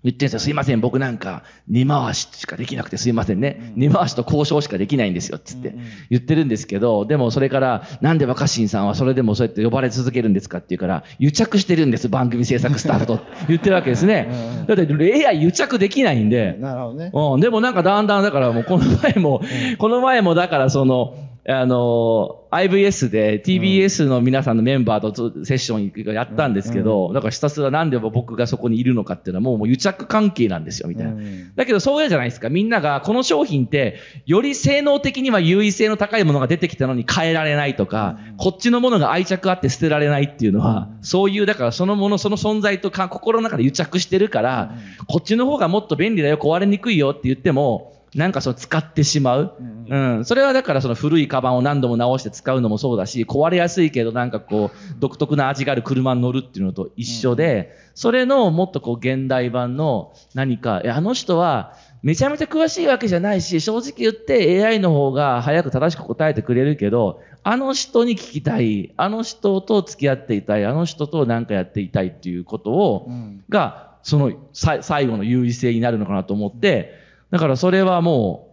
[0.09, 0.38] 言ってんですよ。
[0.38, 0.80] すいません。
[0.80, 3.72] 僕なんか、二回ししかできなくてすいませんね。
[3.76, 5.38] 二回しと交渉しかできないんですよ。
[5.38, 5.74] つって
[6.09, 12.09] 言ってるんですけど、でもそれから、なんで若新さんはそれでもそうやって呼ばれ続けるんですかっていうから、癒着してるんです。
[12.09, 14.28] 番組制作スタッフと 言ってるわけですね。
[14.66, 16.56] だって AI 癒着できないんで。
[16.59, 17.11] なるほどね。
[17.12, 17.40] うん。
[17.40, 19.42] でもなんかだんだんだからもうこの前も、
[19.76, 24.59] この前もだからその、あの、IVS で TBS の皆さん。
[24.59, 31.14] のメンバーとセッションやったんですけど、だからひたすらなんで僕がそこにいるのかっていうのはもうもう癒着関係なんですよ、みたいな。
[31.57, 32.51] だけどそうじゃないですか。
[32.51, 33.96] みんながこの商品って
[34.26, 44.74] より性能的には優位性の高いものが出てきたのに変えられないとか、こっちのものが愛着あって捨てられないっていうのは、そういう、だからそのもの、その存在とか心の中で癒着してるから、
[45.07, 49.54] こっちの方がもっと便利だよ、壊れにくいよって言っても、なんかそう使ってしまう。
[49.88, 50.24] うん。
[50.24, 73.11] それはだからその古いカバンを何度も直して使うのもそうだし、壊れやすいけどなんかこう、独特な味がある車に乗るっていうのと一緒で、それのもっとこう現代版の何か、あの人はめちゃめちゃ詳しいわけじゃないし、正直言って AI の方が早く正しく答えてくれるけど、あの人に聞きたい、あの人と付き合っていたい、あの人と何かやっていたいっていうことを、
[73.48, 78.47] が、その最後の優位性になるのかなと思って、だからそれはもう、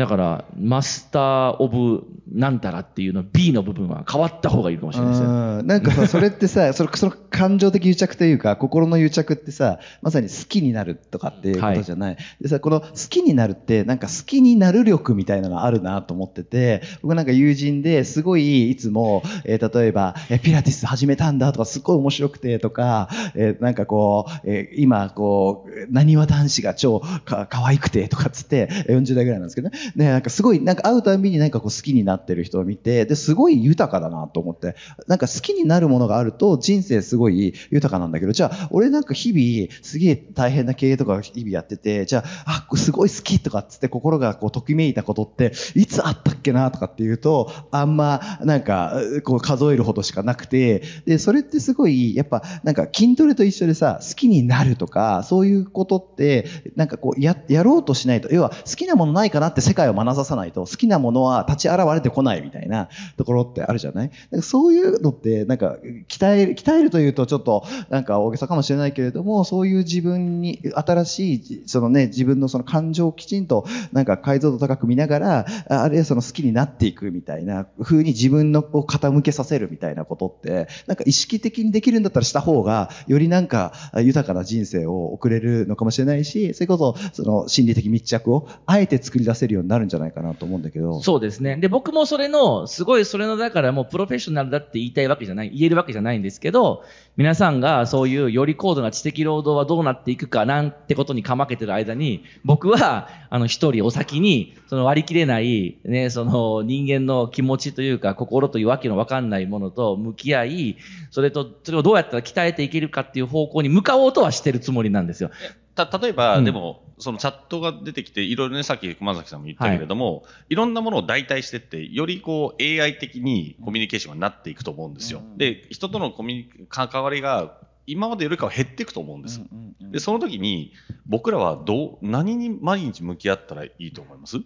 [0.00, 5.28] だから、マスター・オブ・なんたらっていうの B の部分は変わった方がいいかもしれないですよ。
[5.62, 12.14] なんかさ、それってさ、 そのその感情的癒着というか、心の癒着ってさ、まさに好きになるとかっていうことじゃない。
[12.14, 29.78] はい、でさ、この好きになるって、なんか好きになる力みたいなのがあるなと思ってて、僕なんか友人ですごいいつも、えー、例えば、えピラティス始めたんだとか、すっごい面白くてとか、えー、なんかこう、えー、今こう、なにわ男子が超か可愛くてとかっつって、40代ぐらいなんですけどね。
[29.96, 34.76] ね、なんかすごい、なんか会うたびになんかこう好きになってる人を見て、で、すごい豊かだなと思って、
[35.06, 64.10] なんか好きになるものがあると人生すごい豊かなんだけど、じゃあ、俺なんか日々、すげえ大変な経営とか日々やってて、じゃあ、あ、すごい好きとかっつって心がこう、ときめいたことって、いつあったっけなとかっていうと、あんま、なんか、こう数えるほどしかなくて、で、それってすごい、やっぱ、なんか筋トレと一緒でさ、好きになるとか、そういうことって、なんかこう、や、やろうとしないと、要は好きなものないかなって世界を学眼差さないと好きなものは立ち現れてこないみたいなところってあるじゃない？
[64.32, 65.76] なんかそういうのってなんか
[66.08, 91.00] 鍛える、鍛えるというとちょっとなんか大げさかもしれないけれども、そういう自分に新しい、そのね、自分のその感情をきちんとなんか解像度高く見ながら、あるいはその好きになっていくみたいな風に自分のこう傾けさせるみたいなことって、なんか意識的にできるんだったらした方が、よりなんか豊かな人生を送れるのかもしれないし、それこそその心理的密着をあえて作り出せるようになるんじゃないかなと思うんだけど。
[91.00, 91.56] そうですね。
[91.56, 96.84] で、僕もそれの、すごいそれの、だからもうプロフェッショナルだって言いたいわけじゃない、言えるわけじゃないんですけど、
[97.16, 110.76] 皆さんがそういうより高度な知的労働はどうなっていくかなんてことにかまけてる間に、僕は、あの、一人お先に、その割り切れない、ね、その人間の気持ちというか、心というわけのわかんないものと向き合い、
[111.10, 115.30] それと、それをどうやったら鍛えていけるかっていう方向に向かおうとはしてるつもりなんですよ。
[115.74, 125.20] た、例えば、うん、でも、そのチャットが出てきて、いろいろね、さっき熊崎さんも言ったけれども、はい、いろんなものを代替してって、よりこう AI 的にコミュニケーションになっていくと思うんですよ。
[125.20, 129.40] うん、で、人とのコミュニ関わりが今までよりかは減っていくと思うんです。
[129.80, 130.72] で、その時に
[131.06, 134.36] 僕らはどう、何に毎日向き合ったらいいと思います？
[134.36, 134.42] い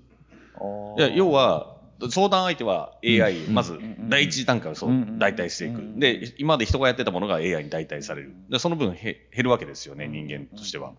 [0.99, 1.75] や、要は、
[2.11, 3.79] 相談相手は AI、まず
[4.09, 5.81] 第一段階をそう代替していく。
[5.97, 8.35] で、今まで人がやってたものが AI に代替される。
[8.51, 10.93] で、その分減るわけですよね、人間としては。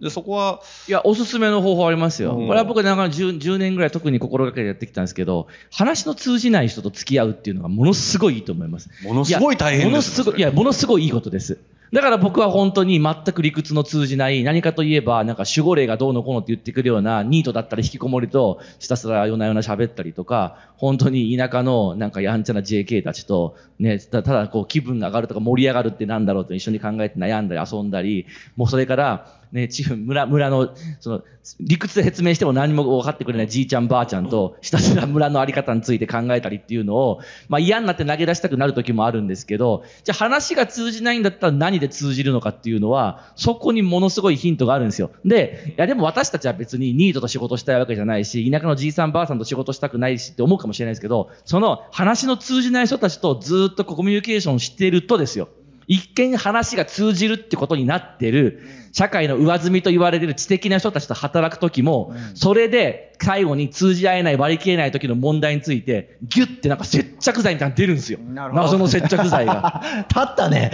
[0.00, 0.60] で、そこは。
[0.88, 2.34] いや、おすすめの方法ありますよ。
[2.34, 8.90] これは僕なんか 10, 10年ぐらい特に心がけてやってきたんですけど、話の通じない人と付き合うっていうのがものすごいいいと思います。
[9.04, 11.58] ものすごい大変です、ものすごい、いや、ものすごいいいことです。
[11.92, 28.24] だから僕は本当に全く理屈の通じない、何かといえば、なんか守護霊がどうのこうのって言ってくるような、ニートだったら引きこもりと、ひたすら夜な夜な喋ったりとか、本当に田舎のなんかやんちゃな JK たちと、ね、ただこう気分が上がるとか盛り上がるってなんだろうと一緒に考えて悩んだり遊んだり、
[28.56, 31.22] もうそれから、ね、地方、村、村の、その、
[31.60, 45.10] 理屈で説明しても何も分かってくれないじいちゃんばあちゃんと、ひたすら村のあり方について考えたりっていうのを、まあ嫌になって投げ出したくなる時もあるんですけど、じゃあ話が通じないんだったら何で通じるのかっていうのは、そこにものすごいヒントがあるんですよ。
[45.24, 55.48] で、いやでも私たちは別にニートと仕事したいわけじゃないし、田舎のじいさんばあさんと仕事したくないしって思うかもしれないですけど、その話の通じない人たちとずっとコミュニケーションしてるとですよ。
[55.86, 58.60] 一見話が通じるってことになってる、
[58.92, 68.18] 社会の上積みと言われてる知的な人たちと働くときも、それで最後に通じ合えない、割り切れない時の問題について、ギュッてなんか接着剤みたいなの出るんですよ。
[68.28, 69.82] 謎の接着剤が。
[70.08, 70.70] 立ったね。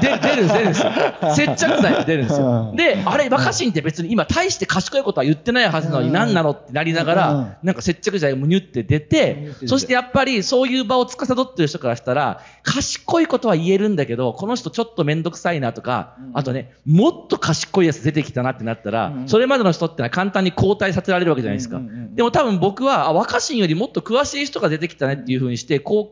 [0.00, 0.92] で、出るんです、出るんですよ。
[1.34, 2.74] 接着剤が出るんですよ。
[2.76, 21.80] で、あれ、若新って別に今大して賢いことは言ってないはずなのに何なのってなりながら、なんか接着剤がむにゅって出て、そしてやっぱりそういう場を司ってる人からしたら、賢いことは言えるんだけど、この人ちょっとめんどくさいなとか、あとね、もっっと賢いやつ出てきたなってなったら、それまでの人ってのは簡単に交代させられるわけじゃないですか。
[22.14, 26.08] でも多分僕は、あ、若新よりもっと詳しい人が出てきたねっていうふうにして、交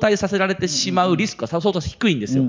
[0.00, 2.44] 代、させられてしまうリスクは相当低いんですよ。
[2.44, 2.48] や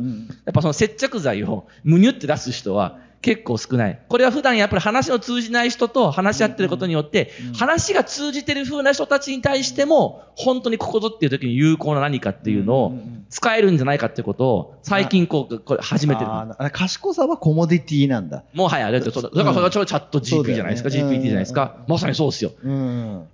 [0.51, 3.99] っぱその接着剤を むにゅって出す人は、結構少ない。
[4.07, 12.93] これは普段やっぱり話の通じない人と話し合ってることによって、話が通じてる風な人たちに対しても、本当にここぞっていう時に有効な何かっていうのを
[13.29, 16.29] 使えるんじゃないかってことを、最近こう、これ始めてる。
[16.71, 18.43] 賢さはコモディティなんだ。
[18.53, 21.77] もはや、だからそれはチャット GP じゃないですか、GPT じゃないですか。
[21.87, 22.51] まさにそうですよ。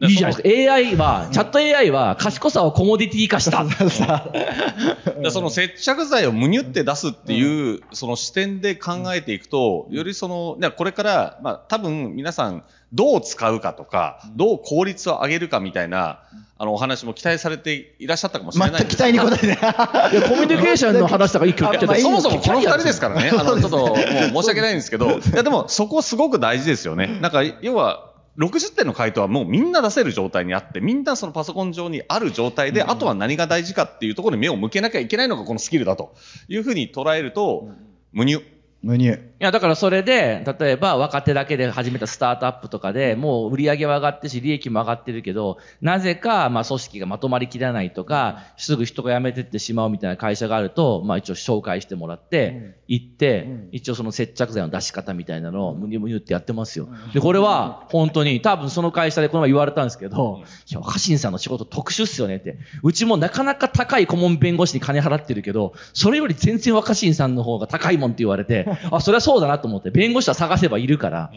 [0.01, 0.73] いいじゃないですか。
[0.73, 3.65] AI は、チャット AI は賢さをコモディティ化した。
[5.31, 12.63] その接着剤をむにゅって出すっていう、その視点で考えていくと、よりその、これから、まあ多分皆さん
[12.93, 16.21] どう使うかとか、どう効率を上げるかみたいな、
[16.57, 19.57] あのお話も期待されていらっしゃったかもしれない全く期待に応えてない。
[19.57, 23.29] いや、コミュニケーションの話とか一挙ってそもそもこの二人ですからね。
[23.38, 27.19] あの、ちょっともう申し訳ないんですけど、いやでもそこすごく大事ですよね。
[27.21, 36.13] なんか、要は、60点の回答はもうみんな出せる状態にあって、みんなそのパソコン上にある状態で、あとは何が大事かっていうところに目を向けなきゃいけないのがこのスキルだと
[36.49, 37.69] いうふうに捉えると、
[38.11, 38.41] 無入。
[38.81, 39.19] 無入。
[39.38, 56.88] いや、だからそれで、例えば若手だけで始めたスタートアップとかで、もう売り上げは上がってし、利益も上がってるけど、なぜか、まあ組織がまとまりきらないとか、すぐ人が辞めてってしまうみたいな会社があると、まあ一応紹介してもらって、行って、一応その接着剤の出し方みたいなのをむにゅむにゅってやってますよ。
[57.13, 62.57] で、これは本当に、多分その会社でこの前言われたんですけど、いや、若新さんの仕事特殊っすよねって。
[62.83, 71.32] うちもなかなか高い顧問弁護士に金払ってるけど、それより全然若新さんの方が高いもんって言われて、あ、それはそうだなと思って、弁護士は探せばいるから、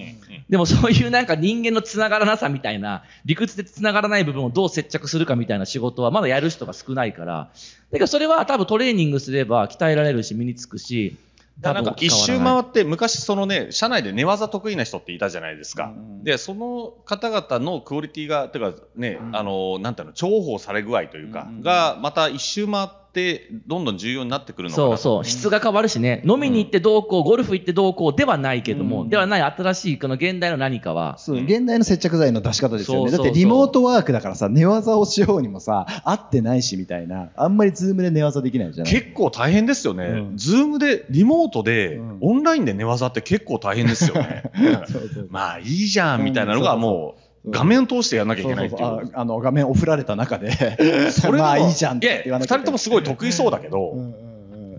[0.48, 7.50] でもそういうなんか人間の繋がらなさみたいな、理屈で繋がらない部分をどう接着するかみたいな仕事はまだやる人が少ないから、
[7.90, 11.16] だからそれは多分トレーニングすれば鍛えられるし身につくし、
[11.60, 15.92] なんか一周回って昔そのね、社内で寝技得意な人っていたじゃないですか。
[15.96, 19.94] うん、で、その方々のクオリティが、てかね、うん、あの、なん。
[19.96, 25.24] ていうの、重宝され具合というか、が、また一周回って、ってどんどん重要になってくるのかなそうそう。
[25.24, 26.22] 質が変わるしね。
[26.26, 31.16] 飲みに行ってどうこう、ゴルフ行ってどうこうではないけども、うん、ではない新しいこの現代の何かは。
[31.18, 33.10] そう、現代の接着剤の出し方ですよね。
[33.10, 38.92] だってリモートワークだからさ寝技をしようにもさ合ってないしみたいなあんまりズームで寝技できないじゃない？
[38.92, 44.44] 結構大変ですよね、うん、ズームでリモートで、オンラインで寝技って結構大変ですよね。
[45.30, 47.20] まあいいじゃんみたいなのがもう、
[47.50, 49.10] 画面通してやんなきゃいけないっていう。
[49.12, 50.52] あの画面オフられた中で。
[51.10, 54.27] それまあいいじゃんって言わなきゃ二人ともすごい得意そうだけど、うんうん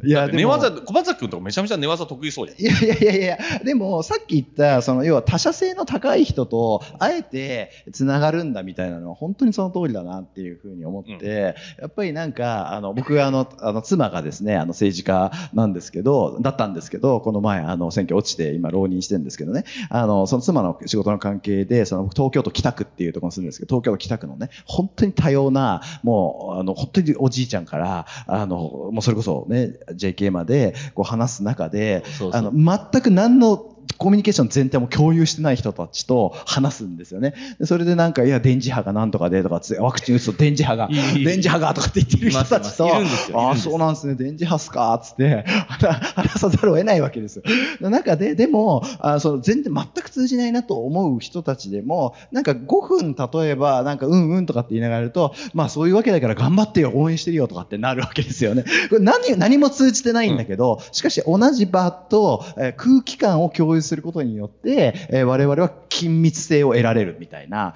[0.03, 2.61] いや、寝技、駒崎君とかめちゃめちゃ寝技得意そうじゃん。
[2.61, 11.53] いやいやいやいや、でも、さっき言った、その、要は他者性の高い人と、あえて、繋がるんだみたいなのは、本当にその通りだなっていうふうに思って、うん、や
[11.87, 28.57] っぱりなんか、あの、僕はあの、あの、妻がですね、あの、政治家なんですけど、だったんですけど、この前、あの、選挙落ちて、今、浪人してるんですけどね、あの、その妻の仕事の関係で、その、東京都北区っていうところに住んでるんですけど、東京都北区のね、本当に多様な、もう、あの、本当におじいちゃんから、あの、
[28.91, 32.39] もうそれこそね、JK まで、こう話す中で、そうそう。
[32.39, 37.33] あの、全く何のコミュニケーション全体も共有してない人たちと話すんですよね。
[37.63, 42.89] それでなんか、いや、電磁波がなんとかでとか ワクチン打つと電磁波が、電磁波がとかって言ってる人たちと、
[43.33, 45.45] ああ、そうなんですね、電磁波っすか、つって、
[46.15, 47.43] 話さざるを得ないわけですよ。
[47.81, 58.63] の中で、でも、あその全然全く通じないなと思う人たちでも、なんか5分例えば、なんかうんうんとかって言いながらやると、まあそういうわけだから頑張ってよ、応援してるよとかってなるわけですよね。
[58.89, 67.73] これ何、何も通じてないんだけど、しかし同じ場と、えー、空気感を共有することによって、えー、我々は緊密性を得られるみたいな、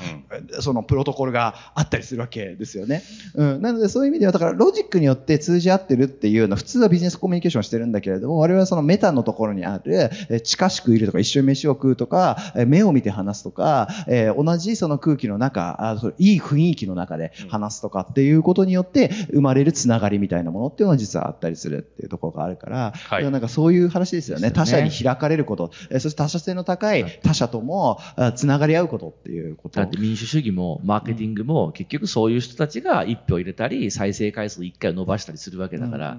[0.54, 3.04] うん、そのプロトコルがあったりするわけですよね。
[3.36, 3.62] うん。
[3.62, 9.94] なのでそういう意味では、だからロジックによって通じ合ってるっていうのは普通はビジネスコミュニケーションしてるんだけれども、我々はそのメタのところにある、
[10.30, 24.52] えー、近しくいるとか一緒に飯を食うとか、えー、目を見て話すとか、えー、同じその空気の中、あそいい雰囲気の中で話すとかっていうことによって生まれるつながりみたいなものっていうのは実はあったりするっていうところがあるから、はい、なんかそういう話ですよね。
[24.52, 28.00] 他者に開かれること、えー、そして他者性の高い他者とも
[28.36, 29.80] つながり合うことっていうこと。
[29.80, 36.18] だって民主主義もマーケティングも結局そういう人たちが一票入れたり、再生回数一回を伸ばしたりするわけだから、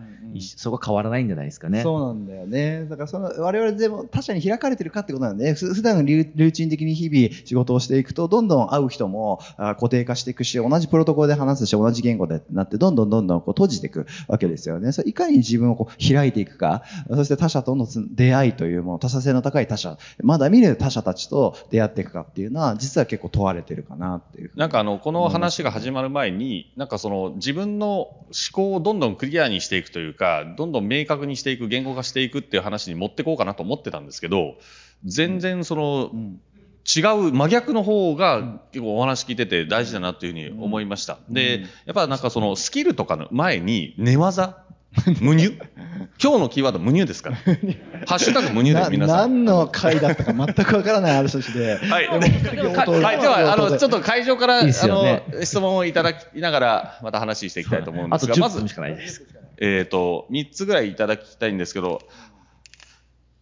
[0.57, 1.83] そこは変わらないんじゃないですかね。
[1.83, 2.87] そうなんだよね。
[2.89, 14.93] だからその我々でも他者に開かれてるかってことなんで、ね、普段ルーチン的に日々仕事をしていくと、どんどん会う人も固定化していくし、同じプロトコルで話すし、同じ言語でなって、どんどんどんどんこう閉じていくわけですよね。
[14.93, 24.51] それいかに自分をこう開いていくか、そして他者との出会いというもの、他者性の高かい他者、まだ見ぬ他者たちと出会っていくかっていうのは、実は結構問われてるかなっていう。
[24.57, 34.57] なんかあの、この話が始まる前に、なんかその自分の思考をどんどんクリアにしていくというか、どんどん明確にしていく、言語化していくっていう話に持ってこうかなと思ってたんですけど、
[35.05, 36.41] 全然その、うん
[36.85, 41.19] 違う真逆の方が結構お話聞いてて大事だなっていうふうに思いました。
[41.31, 44.64] で、やっぱなんかそのスキルとかの前に寝技
[45.21, 45.59] 無乳？
[46.23, 47.37] 今日のキーワード無乳ですから。
[48.07, 49.45] ハッシュタグ無乳で皆さん。
[49.45, 51.77] 何の回だったか全くわからない話で。
[51.77, 52.09] はい。
[52.09, 53.21] はい。
[53.21, 58.61] では、あの、ちょっと会場から、いいね、あの、質問をいただきながら、また話していきたいと思うんですが、まず、
[59.59, 62.01] えっ、ー、と、3つぐらいいただきたいんですけど、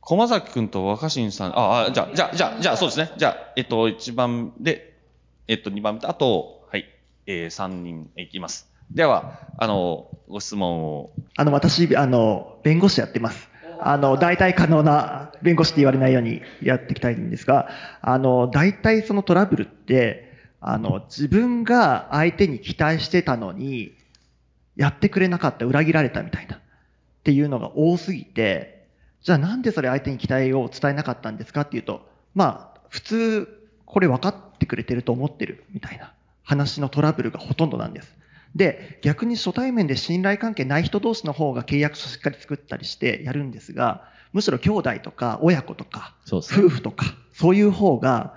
[0.01, 3.11] 駒崎くんと若新さん、あ、あ、じゃあ、じゃあ、じゃあ、じゃあ、そうですね。
[3.17, 4.99] じゃあ、えっと、1番で、
[5.47, 6.87] えっと、2番目あと、はい、
[7.27, 8.72] えー、3人いきます。
[8.95, 11.11] では、あの、ご質問を。
[11.37, 13.49] あの、私、あの、弁護士やってます。
[13.81, 17.69] あの、大体可能な弁護士って言われないようにやっていきたいんですが、
[18.01, 23.95] あの、大体そのトラブルって、あの、自分が相手に期待してたのに、
[24.77, 26.61] やってくれなかった、裏切られたみたいな、っ
[27.25, 28.87] ていうのが多すぎて、
[29.23, 36.13] じゃあなんでそれ相手に期待を伝えなかったんですかっていうと、まあ、普通、これ分かってくれてると思ってるみたいな
[36.43, 38.22] 話のトラブルがほとんどなんです。
[38.55, 48.35] で、逆に初対面で信頼関係ない人同士の方が契約書しっかり作ったりしてやるんですが、むしろ兄弟とか親子とか、夫婦とか、そういう方が、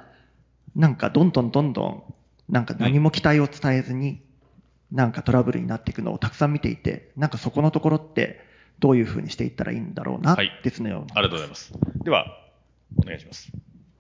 [0.75, 2.03] なんかどんどんどんどん、
[2.49, 4.21] なんか何も期待を伝えずに、
[4.91, 8.39] なんかトラブルになっていくのをたくさん見ていて、なんかそこのところって、
[8.79, 10.91] どういうふうにしていったらいいんだろうな、はい、ですね。
[10.91, 11.73] ありがとうございます。
[12.03, 12.25] では、
[12.97, 13.51] お願いします。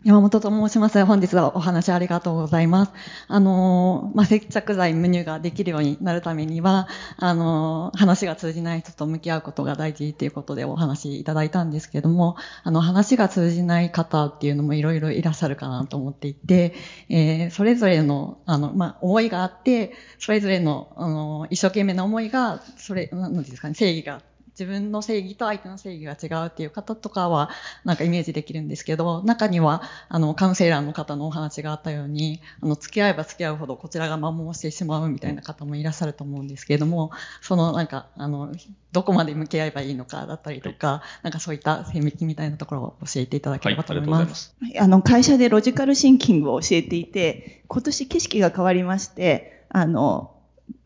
[0.05, 1.03] 山本と申します。
[1.03, 2.91] 本日はお話ありがとうございます。
[3.27, 6.87] あの、まあ、接着剤無乳ができるようになるためには、
[7.17, 16.75] あの、話が通じない人と向き合うことが大事っていうことでお話いただいたんですけども、あの、話が通じない方っていうのもいろいろいらっしゃるかなと思っていて、
[17.09, 24.21] えー、それぞれの、あの、まあ、思いがあって、それぞれの、あの、一生懸命な思いが、それ、なんですかね、正義が
[24.57, 27.49] 自分の正義と相手の正義が違うっていう方とかは、
[27.83, 38.53] なんかイメージできるんですけど、中には、あの、カウンセラーの方のお話があったように、あの、付き合えば付き合うほどこちらが摩耗してしまうみたいな方もいらっしゃると思うんですけれども、その、なんか、あの、
[38.93, 44.55] どこまで向き合えばいいのかだったりとか、はい、なんかそういった線引きみたいなところを教えていただければと思います。
[44.61, 50.34] はい、あの、会社でロジカルシンキングを教えていて、今年景色が変わりまして、あの、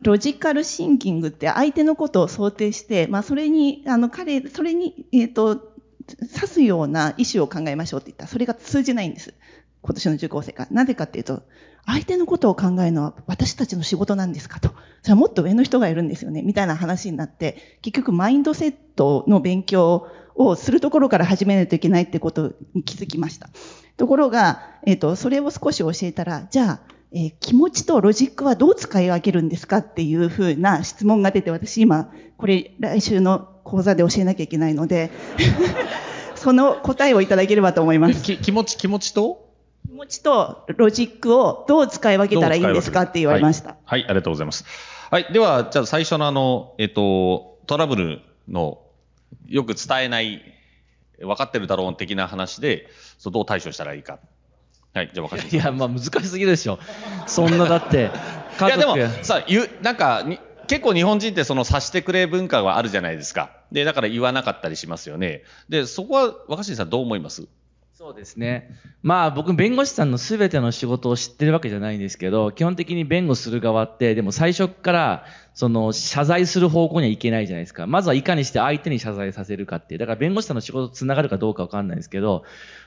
[0.02, 5.72] ロジカルシンキングって相手のことを想定して、まあ、それに、あの、彼、それに、えっ、ー、と、
[6.20, 9.34] 指すような意思を考えましょうって言ったら、それが通じないんです。
[9.82, 10.66] 今年の受講生が。
[10.70, 11.42] なぜかっていうと、
[11.86, 14.70] 相手のことを考えるのは私たちの仕事なんですかと。
[15.02, 16.42] それはもっと上の人がいるんですよね。
[16.42, 23.48] みたいな話になって、結局マインドセットの勉強をするところから始めないといけないってことに気づきました。
[23.96, 26.80] ところが、えっ、ー、と、それを少し教えたら、じゃあ、
[27.12, 35.10] えー、気持ちとロジックはどう使い分けるんですかっていうふうな質問が出て、私今、これ来週の講座で教えなきゃいけないので
[36.34, 38.22] その答えをいただければと思います。
[38.22, 39.50] 気持ち、気持ちと？
[39.86, 43.70] 気持ちとロジックをどう使い分けたらいいんですかって言われました。
[43.70, 44.64] はい、はい、ありがとうございます。
[45.10, 48.78] はい、では、じゃあ最初のあの、えっ、と、トラブルの
[49.46, 50.42] よく伝えない、
[51.18, 52.88] 分かってるだろう的な話で、
[53.18, 54.20] そうどう対処したらいいか。
[54.94, 55.56] はい、じゃあ分かり。
[55.56, 56.78] いや、まあ難しすぎるでしょ。
[57.26, 58.10] そんなだって、
[58.60, 60.24] いや、でも、さ、言う、なんか、
[60.66, 63.50] 結構日本人ってその察してくれ文化があるじゃないですか。
[63.72, 65.42] で、だから言わなかったりしますよね。
[65.68, 67.46] で、そこは若新さんどう思います？
[68.00, 68.70] そうですね。
[69.02, 77.86] まあ僕弁護士さんの全ての仕事を知ってるわけじゃないんですけど、基本的に弁護する側って、でも最初からその謝罪する方向にはいけないじゃないですか。
[77.86, 79.98] まずはいかにして相手に謝罪させるかっていう。
[79.98, 82.44] だから弁護士さんの仕事と繋がるかどうかわかんないですけど、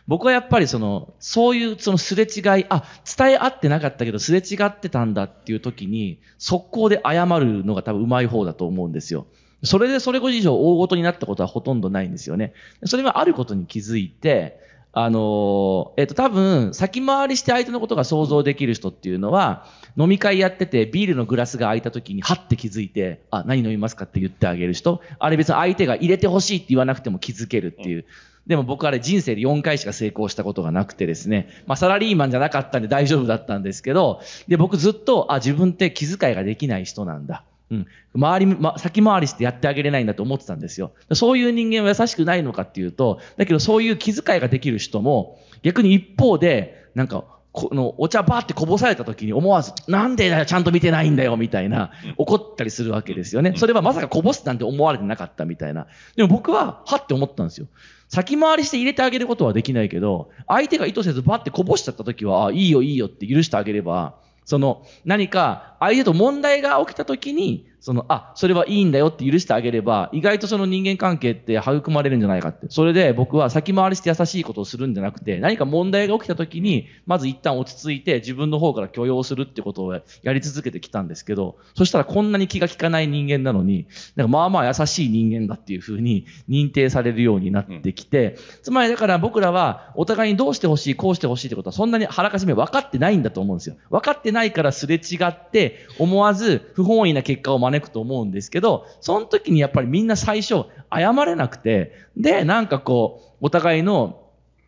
[0.07, 9.27] 僕はやっぱりその、そういうそのすれ違い、あ、伝え合ってなかったけどすれ違ってたんだっていう時に、速攻で謝るのが多分上手い方だと思うんですよ。
[9.63, 12.53] それでそれ以上大ごとになったことはほとんどないんですよね。
[12.85, 19.65] それはあることに気づいて、あの、えっ、と、多分、先回りして相手のことが想像できる人っていうのは、
[19.97, 25.01] 飲み会やってて、ビールのグラスが空いた時に、はって気づいて、あ、何飲みますかって言ってあげる人。
[25.17, 28.05] あれ別に相手が入れてほしいって言わなくても気づけるっていう。
[28.45, 37.45] でも僕あれ人生で4回しか成功したことがなくてですね、まあサラリーマンじゃなかったんで大丈夫だったんですけど、で、僕ずっと、あ、自分って気遣いができない人なんだ。
[37.73, 37.87] うん。
[38.15, 40.91] 周り、ま、先回りしてやってあげれないんだと思ってたんですよ。
[41.13, 53.53] そういう人間は優しくないのかっていうと、だけどそういう気遣いができる人も、逆に一方で、なんか、このお茶バーってこぼされた時に思わず、なんでだよ、ちゃんと見てないんだよ、みたいな、怒ったりするわけですよね。
[53.55, 55.85] それはまさかこぼすなんて思われてなかったみたいな。
[56.15, 57.67] でも僕は、はって思ったんですよ。
[58.09, 64.15] 先回りして入れてあげることはできないけど、相手が意図せずバッてこぼしちゃった時は、あ、いいよいいよって許してあげれば、
[64.45, 72.67] その、何か、相手と問題が起きた時に、その、あ、それはいいんだよって許してあげれば、意外とその人間関係って育まれるんじゃないかって。
[72.69, 93.75] それで僕は先回りして優しいことをするんじゃなくて、何か問題が起きた時に、まず一旦落ち着いて自分の方から許容するってことをやり続けてきたんですけど、そしたらこんなに気が利かない人間なのに、なんかまあまあ優しい人間だっていうふうに認定されるようになってきて、つまりだから僕らはお互いにどうしてほしい、こうしてほしいってことはそんなに腹かじめ分かってないんだと思うんですよ。
[93.89, 104.23] 分かってないからすれ違って思わず不本意な結果を招くと思うんですけど、その時にやっぱりみんな最初謝れなくて、で、なんかこう、お互いの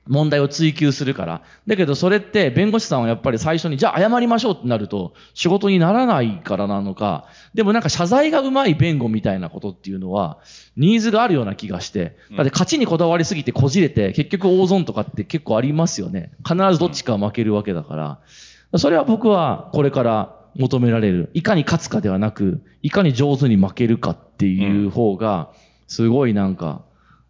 [0.08, 1.42] 問題を追求するから。
[1.66, 10.38] だけどそれって弁護士さんはやっぱり最初にじゃあ謝りましょうってなると仕事にならないからなのか、でもなんか謝罪がうまい弁護みたいなことっていうのは
[10.78, 16.32] ニーズがあるような気がして、だって勝ちにこだわりすぎてこじれて結局大損とかって結構ありますよね。
[16.48, 18.20] 必ずどっちか負けるわけだから。
[18.78, 21.30] それは僕はこれから求められる。
[21.34, 25.52] いかに勝つかではなく、いかに上手に負けるかっていう方が、
[25.88, 26.85] すごいなんか、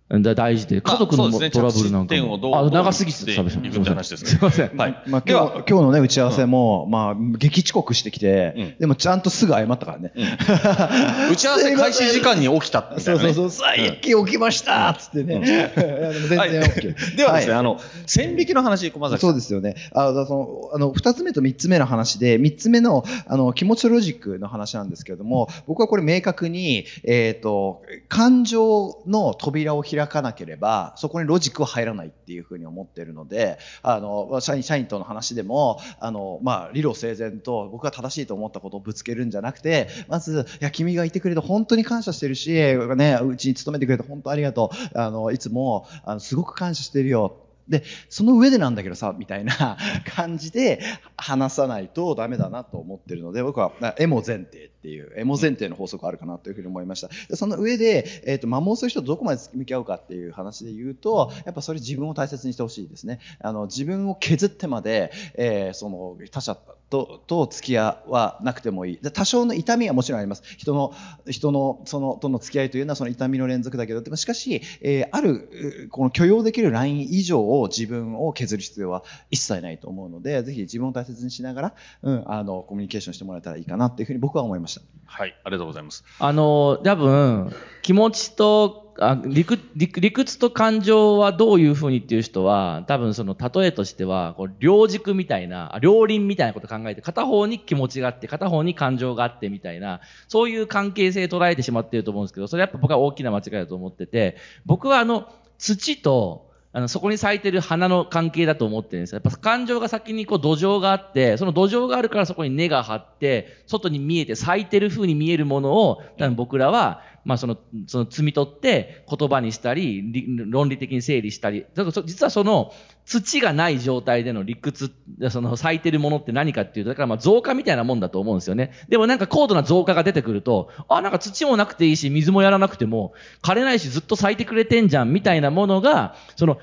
[0.08, 2.56] 大事で、家族の、トラブルなんかも。
[2.56, 4.18] あ、長すぎて、すみません。
[4.18, 4.78] すみません。
[4.78, 5.04] はい。
[5.08, 10.12] まあ、今日、今日のね、打ち合わせも、まあ、激遅刻してきて、でもちゃんとすぐ謝ったからね。
[11.32, 15.42] 打ち合わせ開始時間に起きた そうそうそう、さあ、一気起きましたつってね。
[15.74, 17.16] 全然 OK。
[17.16, 19.74] ではですね、あの、線引きの話、駒崎そうですよね。
[19.92, 45.00] あの、あの、二つ目と三つ目の話で、三つ目の、あの、気持ちロジックの話なんですけれども、僕はこれ明確に、えっと、感情の扉を開開かなければ、そこにロジックは入らないっていうふうに思ってるので、あの、社員、社員との話でも、あの、まあ、理路整然と僕が正しいと思ったことをぶつけるんじゃなくて、まず、いや、君がいてくれて本当に感謝してるし、ね、うちに勤めてくれて本当ありがとう。
[45.00, 47.45] あの、いつも、あの、すごく感謝してるよ。
[47.68, 50.80] で、その上でなんだけどさ、みたいな 感じで
[51.18, 57.10] 話さないとダメだなと思ってるので、僕はエモ前提っていう、エモ前提の法則あるかなというふうに思いました。
[57.30, 63.20] でその上で、えっ、ー、と、摩耗する人とどこまで向き合うかっていう話で言うと、やっぱそれ自分を大切にしてほしいですね。
[63.40, 66.58] あの、自分を削ってまで、えー、その、他者
[66.96, 69.00] と、と付き合わなくてもいい。
[69.02, 70.44] で多少の痛みはもちろんあります。
[70.58, 70.94] 人の、
[71.30, 81.74] 人の、その、との付き合いというのはその痛みの連続だけど、でもしかし、えー、ある、この許容できるライン以上を自分を削る必要は一切ないと思うので、ぜひ自分を大切にしながら、
[82.04, 84.82] うん、あの、コミュニケーションしてもらえたらいいかなっていうふうに僕は思いました。
[85.06, 86.04] はい、ありがとうございます。
[86.20, 105.28] あの、多分、気持ちとあ理屈理屈と感情はどういうふうにっていう人は、多分その例えとしては、こう両軸みたいな、両輪みたいなこと考えて、片方に気持ちがあって、片方に感情があってみたいな、そういう関係性捉えてしまっていると思うんですけど、それやっぱ僕は大きな間違いだと思ってて、僕はあの、
[105.58, 117.58] 土とあの、そこに咲いてる花の関係だと思ってるんですやっぱ感情が先にこう土壌があって、その土壌があるからそこに根が張って、外に見えて咲いてる風に見えるものを、多分僕らは、まあその、
[117.88, 120.04] その摘み取って言葉にしたり、
[120.48, 121.66] 論理的に整理したり、
[122.06, 122.72] 実はその
[123.06, 124.92] 土がない状態での理屈、
[125.30, 128.72] その咲いてるものって何かっていうと、だからまあ増加みたいなもんだと思うんですよね。
[128.90, 136.58] でもなんか高度な増加が出てくると、あ、なんか土もなくていいし、水もやらなくても、枯れないしずっと咲いてくれてんじゃん、みたいなものが、その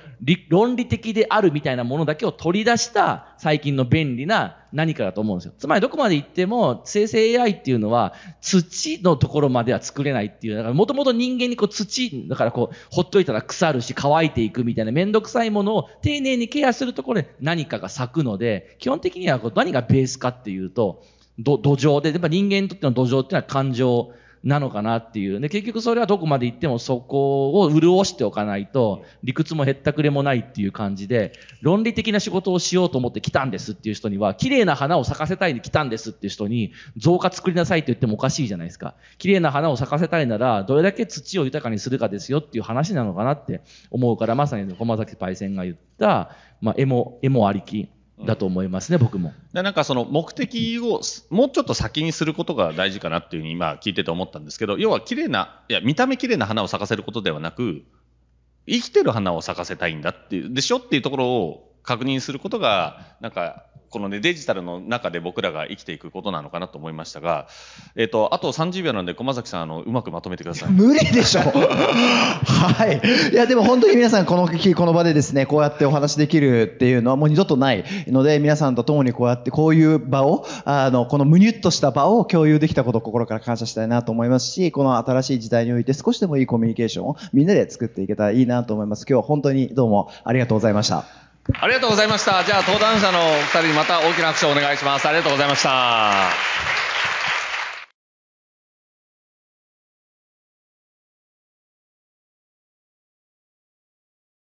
[0.48, 5.52] 論理的であるみたいなものだけを取り出した最近の便利な何かだと思うんですよ。
[5.58, 21.02] つまりどこまで行っても生成 AI っていうのは土のところまでは作れないっていう、だからもともと人間にこう土、だからこうほっといたら腐るし乾いていくみたいなめんどくさいものを丁寧にケアするところで何かが咲くので、基本的にはこう何がベースかっていうと、
[21.38, 24.12] 土壌で、やっぱ人間にとっての土壌っていうのは感情
[24.44, 25.40] なのかなっていう。
[25.40, 38.94] で、結局それはどこまで行ってもそこを潤しておかないと、理屈もへったくれもないっていう感じで、論理的な仕事をしようと思って来たんですっていう人には、綺麗な花を咲かせたいに来たんですっていう人に、増加作りなさいって言ってもおかしいじゃないですか。
[39.18, 46.30] 綺麗な花を咲かせたいなら、どれだけ土を豊かにするかですよっていう話なのかなって思うから、まさに駒崎パイセンが言った、
[46.60, 47.88] まあ、エモ、エモありき。
[48.24, 49.32] だと思いますね、僕も。
[49.52, 51.00] でなんかその目的を
[51.30, 57.82] もうちょっと先にすることが大事かなっていうふうに今聞いてて思ったんですけど、要は綺麗な、いや、見た目綺麗な花を咲かせることではなく、
[58.66, 67.46] 生きてる花を咲かせたいんだっていう、でしょっていうところを確認することが、なんか、このね、デジタルの中で僕らが生きていくことなのかなと思いましたが、
[67.94, 70.70] えっ、ー、と、あと30秒なんで、駒崎さん、あの、うまくまとめてください。
[70.72, 73.30] 無理でしょはい。
[73.32, 89.04] いや、でも本当に皆さん、この日、この場でですね、こうやってお話できるっていうのはもう二度とないので、皆さんと共にこうやって、こういう場を、あの、このむにゅっとした場を共有できたことを心から感謝したいなと思いますし、この新しい時代において少しでもいいコミュニケーションをみんなで作っていけたらいいなと思います。
[89.06, 91.21] 今日は本当にどうもありがとうございました。
[91.60, 92.44] ありがとうございました。
[92.44, 95.08] じゃあ、登壇者のお二人にまた大きな拍手をお願いします。
[95.08, 96.91] ありがとうございました。